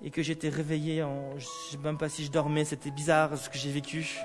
et 0.00 0.10
que 0.10 0.22
j'étais 0.22 0.48
réveillé, 0.48 1.02
en, 1.02 1.32
je 1.32 1.44
ne 1.44 1.70
sais 1.70 1.76
même 1.84 1.98
pas 1.98 2.08
si 2.08 2.24
je 2.24 2.30
dormais, 2.30 2.64
c'était 2.64 2.90
bizarre 2.90 3.36
ce 3.36 3.50
que 3.50 3.58
j'ai 3.58 3.70
vécu. 3.70 4.18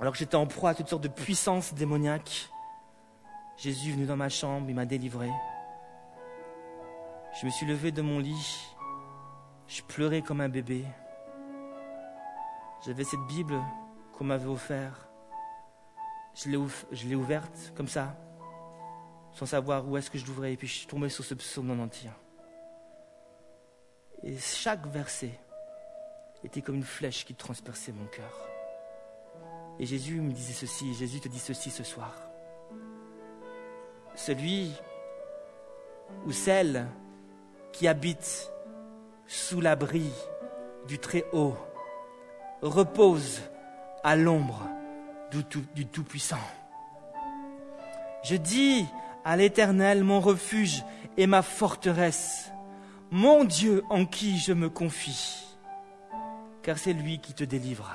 Alors 0.00 0.14
que 0.14 0.18
j'étais 0.18 0.36
en 0.36 0.46
proie 0.46 0.70
à 0.70 0.74
toutes 0.74 0.88
sortes 0.88 1.04
de 1.04 1.08
puissances 1.08 1.74
démoniaques, 1.74 2.48
Jésus 3.58 3.90
est 3.90 3.92
venu 3.92 4.06
dans 4.06 4.16
ma 4.16 4.30
chambre, 4.30 4.64
il 4.70 4.74
m'a 4.74 4.86
délivré. 4.86 5.28
Je 7.40 7.46
me 7.46 7.50
suis 7.50 7.66
levé 7.66 7.90
de 7.90 8.00
mon 8.00 8.20
lit, 8.20 8.64
je 9.66 9.82
pleurais 9.82 10.22
comme 10.22 10.40
un 10.40 10.48
bébé. 10.48 10.84
J'avais 12.86 13.02
cette 13.02 13.26
Bible 13.26 13.60
qu'on 14.12 14.24
m'avait 14.24 14.46
offerte. 14.46 15.08
Je 16.34 16.48
l'ai, 16.48 17.14
ouverte 17.14 17.72
comme 17.76 17.88
ça, 17.88 18.16
sans 19.32 19.46
savoir 19.46 19.88
où 19.88 19.96
est-ce 19.96 20.10
que 20.10 20.18
je 20.18 20.26
l'ouvrais, 20.26 20.52
et 20.52 20.56
puis 20.56 20.68
je 20.68 20.74
suis 20.74 20.86
tombé 20.86 21.08
sur 21.08 21.24
ce 21.24 21.34
psaume 21.34 21.70
en 21.72 21.82
entier. 21.82 22.10
Et 24.22 24.36
chaque 24.38 24.86
verset 24.86 25.38
était 26.44 26.62
comme 26.62 26.76
une 26.76 26.84
flèche 26.84 27.24
qui 27.24 27.34
transperçait 27.34 27.92
mon 27.92 28.06
cœur. 28.06 28.48
Et 29.80 29.86
Jésus 29.86 30.20
me 30.20 30.32
disait 30.32 30.52
ceci, 30.52 30.94
Jésus 30.94 31.20
te 31.20 31.28
dit 31.28 31.40
ceci 31.40 31.70
ce 31.70 31.82
soir. 31.82 32.14
Celui 34.14 34.72
ou 36.26 36.32
celle 36.32 36.86
qui 37.74 37.86
habite 37.86 38.50
sous 39.26 39.60
l'abri 39.60 40.10
du 40.88 40.98
Très-Haut 40.98 41.56
repose 42.62 43.42
à 44.02 44.16
l'ombre 44.16 44.66
du 45.30 45.86
Tout-Puissant. 45.86 46.40
Je 48.22 48.36
dis 48.36 48.86
à 49.26 49.36
l'Éternel 49.36 50.04
mon 50.04 50.20
refuge 50.20 50.82
et 51.18 51.26
ma 51.26 51.42
forteresse, 51.42 52.50
mon 53.10 53.44
Dieu 53.44 53.84
en 53.90 54.06
qui 54.06 54.38
je 54.38 54.54
me 54.54 54.70
confie, 54.70 55.44
car 56.62 56.78
c'est 56.78 56.94
lui 56.94 57.18
qui 57.18 57.34
te 57.34 57.44
délivre 57.44 57.90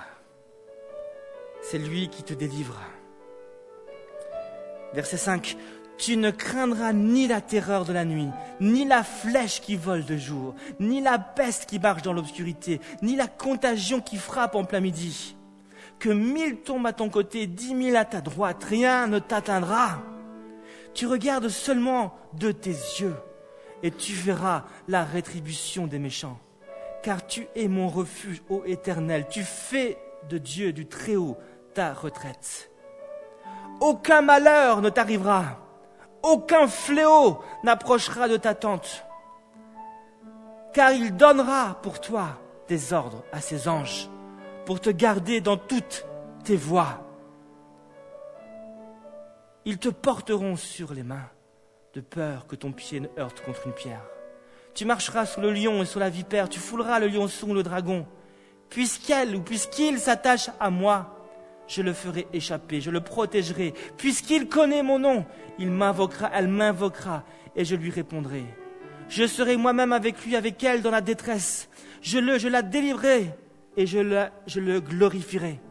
c'est 1.62 1.78
lui 1.78 2.10
qui 2.10 2.24
te 2.24 2.34
délivre. 2.34 2.80
Verset 4.94 5.18
5. 5.18 5.58
Tu 6.00 6.16
ne 6.16 6.32
craindras 6.32 6.94
ni 6.94 7.28
la 7.28 7.42
terreur 7.42 7.84
de 7.84 7.92
la 7.92 8.06
nuit, 8.06 8.30
ni 8.62 8.86
la 8.86 9.04
flèche 9.04 9.60
qui 9.60 9.76
vole 9.76 10.06
de 10.06 10.16
jour, 10.16 10.56
ni 10.80 11.02
la 11.02 11.20
peste 11.20 11.66
qui 11.66 11.78
marche 11.78 12.04
dans 12.04 12.14
l'obscurité, 12.14 12.80
ni 13.02 13.18
la 13.18 13.28
contagion 13.28 14.00
qui 14.00 14.16
frappe 14.16 14.56
en 14.56 14.64
plein 14.64 14.80
midi. 14.80 15.36
Que 16.00 16.08
mille 16.08 16.62
tombent 16.62 16.88
à 16.88 16.94
ton 16.94 17.10
côté, 17.10 17.48
dix 17.48 17.76
mille 17.76 17.98
à 17.98 18.06
ta 18.06 18.22
droite, 18.22 18.64
rien 18.64 19.08
ne 19.08 19.20
t'atteindra. 19.20 20.02
Tu 20.94 21.06
regardes 21.06 21.50
seulement 21.50 22.16
de 22.34 22.54
tes 22.54 22.70
yeux 22.70 23.18
et 23.84 23.92
tu 23.92 24.14
verras 24.14 24.64
la 24.88 25.04
rétribution 25.04 25.86
des 25.86 26.00
méchants. 26.00 26.40
Car 27.04 27.28
tu 27.28 27.48
es 27.58 27.68
mon 27.68 27.90
refuge, 27.90 28.42
ô 28.50 28.64
Éternel, 28.66 29.28
tu 29.30 29.44
fais 29.44 29.98
de 30.30 30.38
Dieu 30.38 30.72
du 30.72 30.86
Très-Haut 30.86 31.38
ta 31.74 31.94
retraite. 31.94 32.72
Aucun 33.82 34.22
malheur 34.22 34.82
ne 34.82 34.90
t'arrivera, 34.90 35.60
aucun 36.24 36.68
fléau 36.68 37.40
n'approchera 37.64 38.28
de 38.28 38.38
ta 38.38 38.54
tente, 38.54 39.06
car 40.74 40.92
il 40.92 41.16
donnera 41.16 41.80
pour 41.82 42.00
toi 42.00 42.40
des 42.68 42.94
ordres 42.94 43.24
à 43.32 43.42
ses 43.42 43.68
anges 43.68 44.10
pour 44.66 44.80
te 44.80 44.90
garder 44.90 45.42
dans 45.42 45.58
toutes 45.58 46.06
tes 46.44 46.56
voies. 46.56 47.04
Ils 49.66 49.78
te 49.78 49.90
porteront 49.90 50.56
sur 50.56 50.94
les 50.94 51.04
mains, 51.04 51.30
de 51.94 52.02
peur 52.02 52.48
que 52.48 52.56
ton 52.56 52.72
pied 52.72 53.00
ne 53.00 53.08
heurte 53.18 53.42
contre 53.44 53.68
une 53.68 53.74
pierre. 53.74 54.06
Tu 54.74 54.86
marcheras 54.86 55.26
sur 55.26 55.42
le 55.42 55.52
lion 55.52 55.82
et 55.82 55.86
sur 55.86 56.00
la 56.00 56.10
vipère, 56.10 56.50
tu 56.50 56.60
fouleras 56.60 57.00
le 57.00 57.08
lionçon, 57.08 57.54
le 57.54 57.64
dragon. 57.64 58.06
Puisqu'elle 58.70 59.36
ou 59.36 59.42
puisqu'il 59.42 60.00
s'attache 60.00 60.50
à 60.60 60.70
moi, 60.70 61.19
je 61.70 61.84
le 61.84 61.94
ferai 61.94 62.28
échapper, 62.34 62.82
je 62.82 62.90
le 62.90 63.00
protégerai. 63.00 63.74
Puisqu'il 63.96 64.50
connaît 64.50 64.84
mon 64.84 65.00
nom, 65.00 65.26
il 65.60 65.70
m'invoquera, 65.70 66.32
elle 66.34 66.48
m'invoquera, 66.48 67.24
et 67.56 67.64
je 67.64 67.76
lui 67.76 67.92
répondrai. 67.92 68.44
Je 69.08 69.26
serai 69.28 69.56
moi-même 69.56 69.94
avec 69.94 70.26
lui, 70.26 70.36
avec 70.36 70.62
elle, 70.64 70.82
dans 70.82 70.92
la 70.92 71.02
détresse. 71.02 71.70
Je, 72.02 72.18
le, 72.18 72.40
je 72.40 72.48
la 72.48 72.64
délivrerai, 72.64 73.36
et 73.78 73.86
je, 73.86 74.28
je 74.48 74.60
le 74.60 74.82
glorifierai. 74.82 75.62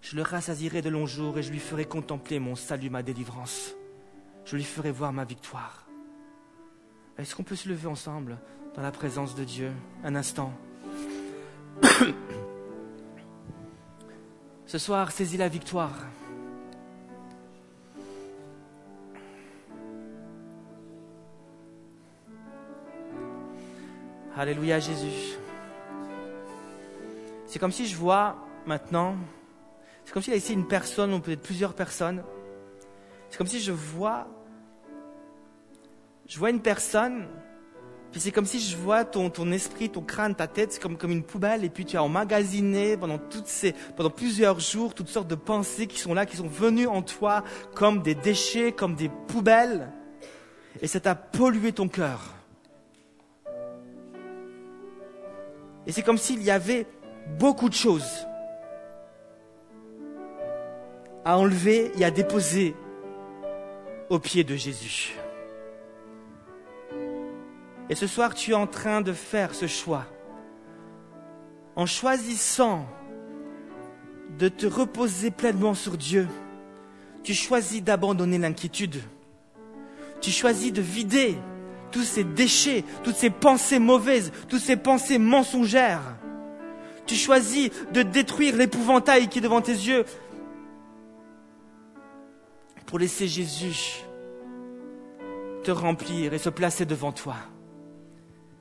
Je 0.00 0.14
le 0.14 0.22
rassasirai 0.22 0.82
de 0.82 0.88
longs 0.88 1.06
jours, 1.06 1.38
et 1.38 1.42
je 1.42 1.50
lui 1.50 1.58
ferai 1.58 1.84
contempler 1.84 2.38
mon 2.38 2.54
salut, 2.54 2.90
ma 2.90 3.02
délivrance. 3.02 3.74
Je 4.44 4.54
lui 4.54 4.64
ferai 4.64 4.92
voir 4.92 5.12
ma 5.12 5.24
victoire. 5.24 5.88
Est-ce 7.18 7.34
qu'on 7.34 7.42
peut 7.42 7.56
se 7.56 7.68
lever 7.68 7.88
ensemble 7.88 8.38
dans 8.76 8.82
la 8.82 8.92
présence 8.92 9.34
de 9.34 9.42
Dieu? 9.42 9.72
Un 10.04 10.14
instant 10.14 10.52
Ce 14.68 14.76
soir, 14.76 15.10
saisis 15.12 15.38
la 15.38 15.48
victoire. 15.48 15.94
Alléluia 24.36 24.78
Jésus. 24.78 25.38
C'est 27.46 27.58
comme 27.58 27.72
si 27.72 27.86
je 27.86 27.96
vois 27.96 28.36
maintenant, 28.66 29.16
c'est 30.04 30.12
comme 30.12 30.22
s'il 30.22 30.34
y 30.34 30.36
a 30.36 30.38
ici 30.38 30.52
une 30.52 30.68
personne 30.68 31.14
ou 31.14 31.20
peut-être 31.20 31.40
plusieurs 31.40 31.72
personnes. 31.72 32.22
C'est 33.30 33.38
comme 33.38 33.46
si 33.46 33.60
je 33.60 33.72
vois, 33.72 34.28
je 36.26 36.38
vois 36.38 36.50
une 36.50 36.60
personne 36.60 37.26
puis 38.10 38.20
c'est 38.20 38.32
comme 38.32 38.46
si 38.46 38.58
je 38.58 38.76
vois 38.76 39.04
ton, 39.04 39.52
esprit, 39.52 39.90
ton 39.90 40.00
crâne, 40.00 40.34
ta 40.34 40.46
tête, 40.46 40.78
comme, 40.80 40.96
comme 40.96 41.10
une 41.10 41.22
poubelle, 41.22 41.64
et 41.64 41.68
puis 41.68 41.84
tu 41.84 41.96
as 41.96 42.02
emmagasiné 42.02 42.96
pendant, 42.96 43.18
toutes 43.18 43.46
ces, 43.46 43.74
pendant 43.96 44.10
plusieurs 44.10 44.60
jours 44.60 44.94
toutes 44.94 45.08
sortes 45.08 45.28
de 45.28 45.34
pensées 45.34 45.86
qui 45.86 45.98
sont 45.98 46.14
là, 46.14 46.24
qui 46.24 46.36
sont 46.36 46.48
venues 46.48 46.86
en 46.86 47.02
toi 47.02 47.44
comme 47.74 48.02
des 48.02 48.14
déchets, 48.14 48.72
comme 48.72 48.94
des 48.94 49.10
poubelles, 49.28 49.92
et 50.80 50.86
ça 50.86 51.00
t'a 51.00 51.14
pollué 51.14 51.72
ton 51.72 51.88
cœur. 51.88 52.34
Et 55.86 55.92
c'est 55.92 56.02
comme 56.02 56.18
s'il 56.18 56.42
y 56.42 56.50
avait 56.50 56.86
beaucoup 57.38 57.68
de 57.68 57.74
choses 57.74 58.26
à 61.24 61.36
enlever 61.36 61.92
et 61.98 62.04
à 62.04 62.10
déposer 62.10 62.74
au 64.08 64.18
pied 64.18 64.44
de 64.44 64.56
Jésus. 64.56 65.14
Et 67.90 67.94
ce 67.94 68.06
soir, 68.06 68.34
tu 68.34 68.50
es 68.50 68.54
en 68.54 68.66
train 68.66 69.00
de 69.00 69.12
faire 69.12 69.54
ce 69.54 69.66
choix. 69.66 70.06
En 71.74 71.86
choisissant 71.86 72.86
de 74.38 74.48
te 74.48 74.66
reposer 74.66 75.30
pleinement 75.30 75.74
sur 75.74 75.96
Dieu, 75.96 76.28
tu 77.22 77.34
choisis 77.34 77.82
d'abandonner 77.82 78.38
l'inquiétude. 78.38 79.00
Tu 80.20 80.30
choisis 80.30 80.72
de 80.72 80.82
vider 80.82 81.36
tous 81.90 82.02
ces 82.02 82.24
déchets, 82.24 82.84
toutes 83.04 83.16
ces 83.16 83.30
pensées 83.30 83.78
mauvaises, 83.78 84.32
toutes 84.48 84.60
ces 84.60 84.76
pensées 84.76 85.18
mensongères. 85.18 86.16
Tu 87.06 87.14
choisis 87.14 87.70
de 87.92 88.02
détruire 88.02 88.56
l'épouvantail 88.56 89.28
qui 89.28 89.38
est 89.38 89.42
devant 89.42 89.62
tes 89.62 89.72
yeux 89.72 90.04
pour 92.84 92.98
laisser 92.98 93.28
Jésus 93.28 94.02
te 95.64 95.70
remplir 95.70 96.34
et 96.34 96.38
se 96.38 96.50
placer 96.50 96.84
devant 96.84 97.12
toi. 97.12 97.36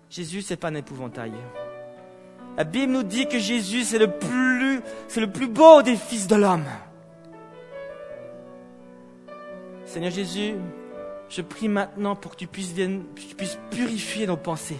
Jésus, 0.10 0.42
c'est 0.42 0.58
pas 0.58 0.70
un 0.70 0.76
épouvantail. 0.76 1.34
La 2.58 2.64
Bible 2.64 2.92
nous 2.92 3.04
dit 3.04 3.28
que 3.28 3.38
Jésus, 3.38 3.84
c'est 3.84 4.00
le 4.00 4.12
plus, 4.12 4.82
c'est 5.08 5.20
le 5.22 5.32
plus 5.32 5.48
beau 5.48 5.82
des 5.82 5.96
fils 5.96 6.28
de 6.28 6.36
l'homme. 6.36 6.66
Seigneur 9.86 10.12
Jésus, 10.12 10.56
je 11.30 11.42
prie 11.42 11.68
maintenant 11.68 12.16
pour 12.16 12.32
que 12.32 12.38
tu 12.38 12.48
puisses, 12.48 12.74
tu 12.74 13.36
puisses 13.36 13.60
purifier 13.70 14.28
nos 14.28 14.38
pensées. 14.38 14.80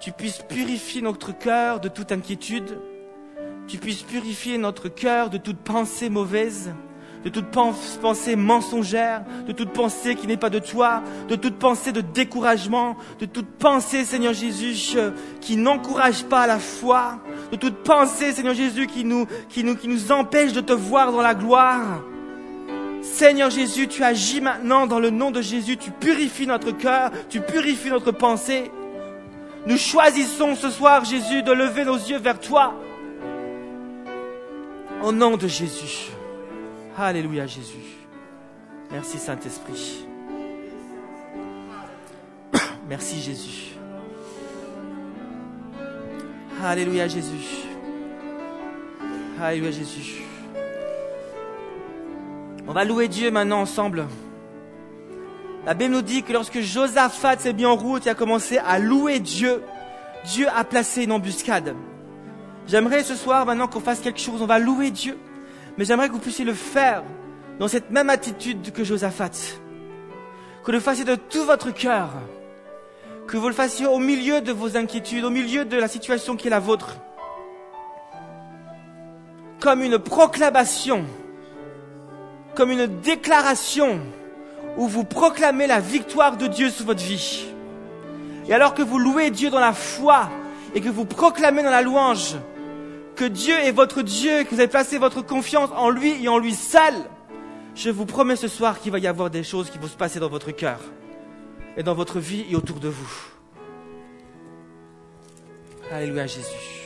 Tu 0.00 0.12
puisses 0.12 0.42
purifier 0.42 1.00
notre 1.00 1.32
cœur 1.36 1.80
de 1.80 1.88
toute 1.88 2.12
inquiétude. 2.12 2.78
Tu 3.66 3.78
puisses 3.78 4.02
purifier 4.02 4.58
notre 4.58 4.88
cœur 4.88 5.30
de 5.30 5.38
toute 5.38 5.58
pensée 5.58 6.10
mauvaise 6.10 6.74
de 7.24 7.30
toute 7.30 7.46
pensée 7.46 8.36
mensongère, 8.36 9.22
de 9.46 9.52
toute 9.52 9.70
pensée 9.70 10.14
qui 10.14 10.26
n'est 10.26 10.36
pas 10.36 10.50
de 10.50 10.58
toi, 10.58 11.02
de 11.28 11.36
toute 11.36 11.58
pensée 11.58 11.90
de 11.90 12.02
découragement, 12.02 12.96
de 13.18 13.24
toute 13.24 13.46
pensée, 13.46 14.04
Seigneur 14.04 14.34
Jésus, 14.34 14.98
qui 15.40 15.56
n'encourage 15.56 16.24
pas 16.24 16.46
la 16.46 16.58
foi, 16.58 17.18
de 17.50 17.56
toute 17.56 17.82
pensée, 17.82 18.32
Seigneur 18.32 18.54
Jésus, 18.54 18.86
qui 18.86 19.04
nous, 19.04 19.26
qui 19.48 19.64
nous, 19.64 19.74
qui 19.74 19.88
nous 19.88 20.12
empêche 20.12 20.52
de 20.52 20.60
te 20.60 20.74
voir 20.74 21.12
dans 21.12 21.22
la 21.22 21.34
gloire. 21.34 22.02
Seigneur 23.00 23.50
Jésus, 23.50 23.88
tu 23.88 24.02
agis 24.02 24.40
maintenant 24.40 24.86
dans 24.86 24.98
le 24.98 25.10
nom 25.10 25.30
de 25.30 25.40
Jésus, 25.40 25.76
tu 25.78 25.90
purifies 25.90 26.46
notre 26.46 26.72
cœur, 26.72 27.10
tu 27.30 27.40
purifies 27.40 27.90
notre 27.90 28.12
pensée. 28.12 28.70
Nous 29.66 29.78
choisissons 29.78 30.56
ce 30.56 30.68
soir, 30.68 31.04
Jésus, 31.04 31.42
de 31.42 31.52
lever 31.52 31.84
nos 31.84 31.96
yeux 31.96 32.18
vers 32.18 32.38
toi. 32.38 32.74
Au 35.02 35.12
nom 35.12 35.36
de 35.36 35.48
Jésus. 35.48 36.13
Alléluia 36.96 37.46
Jésus. 37.46 37.98
Merci 38.92 39.18
Saint-Esprit. 39.18 40.06
Merci 42.88 43.20
Jésus. 43.20 43.74
Alléluia 46.62 47.08
Jésus. 47.08 47.66
Alléluia 49.42 49.72
Jésus. 49.72 50.22
On 52.68 52.72
va 52.72 52.84
louer 52.84 53.08
Dieu 53.08 53.30
maintenant 53.32 53.60
ensemble. 53.60 54.06
La 55.66 55.74
Bible 55.74 55.94
nous 55.94 56.02
dit 56.02 56.22
que 56.22 56.32
lorsque 56.32 56.60
Josaphat 56.60 57.38
s'est 57.38 57.52
mis 57.52 57.66
en 57.66 57.74
route 57.74 58.06
et 58.06 58.10
a 58.10 58.14
commencé 58.14 58.58
à 58.58 58.78
louer 58.78 59.18
Dieu, 59.18 59.62
Dieu 60.26 60.46
a 60.54 60.62
placé 60.62 61.04
une 61.04 61.12
embuscade. 61.12 61.74
J'aimerais 62.68 63.02
ce 63.02 63.16
soir 63.16 63.44
maintenant 63.46 63.66
qu'on 63.66 63.80
fasse 63.80 64.00
quelque 64.00 64.20
chose, 64.20 64.40
on 64.40 64.46
va 64.46 64.58
louer 64.58 64.90
Dieu, 64.90 65.18
mais 65.76 65.84
j'aimerais 65.84 66.08
que 66.08 66.12
vous 66.12 66.18
puissiez 66.18 66.44
le 66.44 66.54
faire 66.54 67.02
dans 67.58 67.68
cette 67.68 67.90
même 67.90 68.10
attitude 68.10 68.72
que 68.72 68.84
Josaphat. 68.84 69.30
Que 70.62 70.66
vous 70.66 70.72
le 70.72 70.80
fassiez 70.80 71.04
de 71.04 71.14
tout 71.14 71.44
votre 71.44 71.70
cœur. 71.70 72.10
Que 73.26 73.36
vous 73.36 73.48
le 73.48 73.54
fassiez 73.54 73.86
au 73.86 73.98
milieu 73.98 74.40
de 74.40 74.52
vos 74.52 74.76
inquiétudes, 74.76 75.24
au 75.24 75.30
milieu 75.30 75.64
de 75.64 75.76
la 75.76 75.88
situation 75.88 76.36
qui 76.36 76.46
est 76.46 76.50
la 76.50 76.60
vôtre. 76.60 76.96
Comme 79.60 79.82
une 79.82 79.98
proclamation, 79.98 81.04
comme 82.54 82.70
une 82.70 82.86
déclaration 83.00 84.00
où 84.76 84.86
vous 84.86 85.04
proclamez 85.04 85.66
la 85.66 85.80
victoire 85.80 86.36
de 86.36 86.46
Dieu 86.46 86.70
sur 86.70 86.86
votre 86.86 87.02
vie. 87.02 87.46
Et 88.46 88.54
alors 88.54 88.74
que 88.74 88.82
vous 88.82 88.98
louez 88.98 89.30
Dieu 89.30 89.50
dans 89.50 89.60
la 89.60 89.72
foi 89.72 90.28
et 90.74 90.80
que 90.80 90.88
vous 90.88 91.04
proclamez 91.04 91.62
dans 91.62 91.70
la 91.70 91.82
louange 91.82 92.36
que 93.14 93.24
Dieu 93.24 93.54
est 93.54 93.72
votre 93.72 94.02
Dieu, 94.02 94.44
que 94.44 94.50
vous 94.50 94.60
avez 94.60 94.68
placé 94.68 94.98
votre 94.98 95.22
confiance 95.22 95.70
en 95.76 95.90
lui 95.90 96.22
et 96.22 96.28
en 96.28 96.38
lui 96.38 96.54
seul, 96.54 96.94
je 97.74 97.90
vous 97.90 98.06
promets 98.06 98.36
ce 98.36 98.48
soir 98.48 98.80
qu'il 98.80 98.92
va 98.92 98.98
y 98.98 99.06
avoir 99.06 99.30
des 99.30 99.42
choses 99.42 99.70
qui 99.70 99.78
vont 99.78 99.88
se 99.88 99.96
passer 99.96 100.20
dans 100.20 100.28
votre 100.28 100.52
cœur 100.52 100.80
et 101.76 101.82
dans 101.82 101.94
votre 101.94 102.20
vie 102.20 102.44
et 102.50 102.56
autour 102.56 102.80
de 102.80 102.88
vous. 102.88 103.10
Alléluia 105.90 106.26
Jésus. 106.26 106.83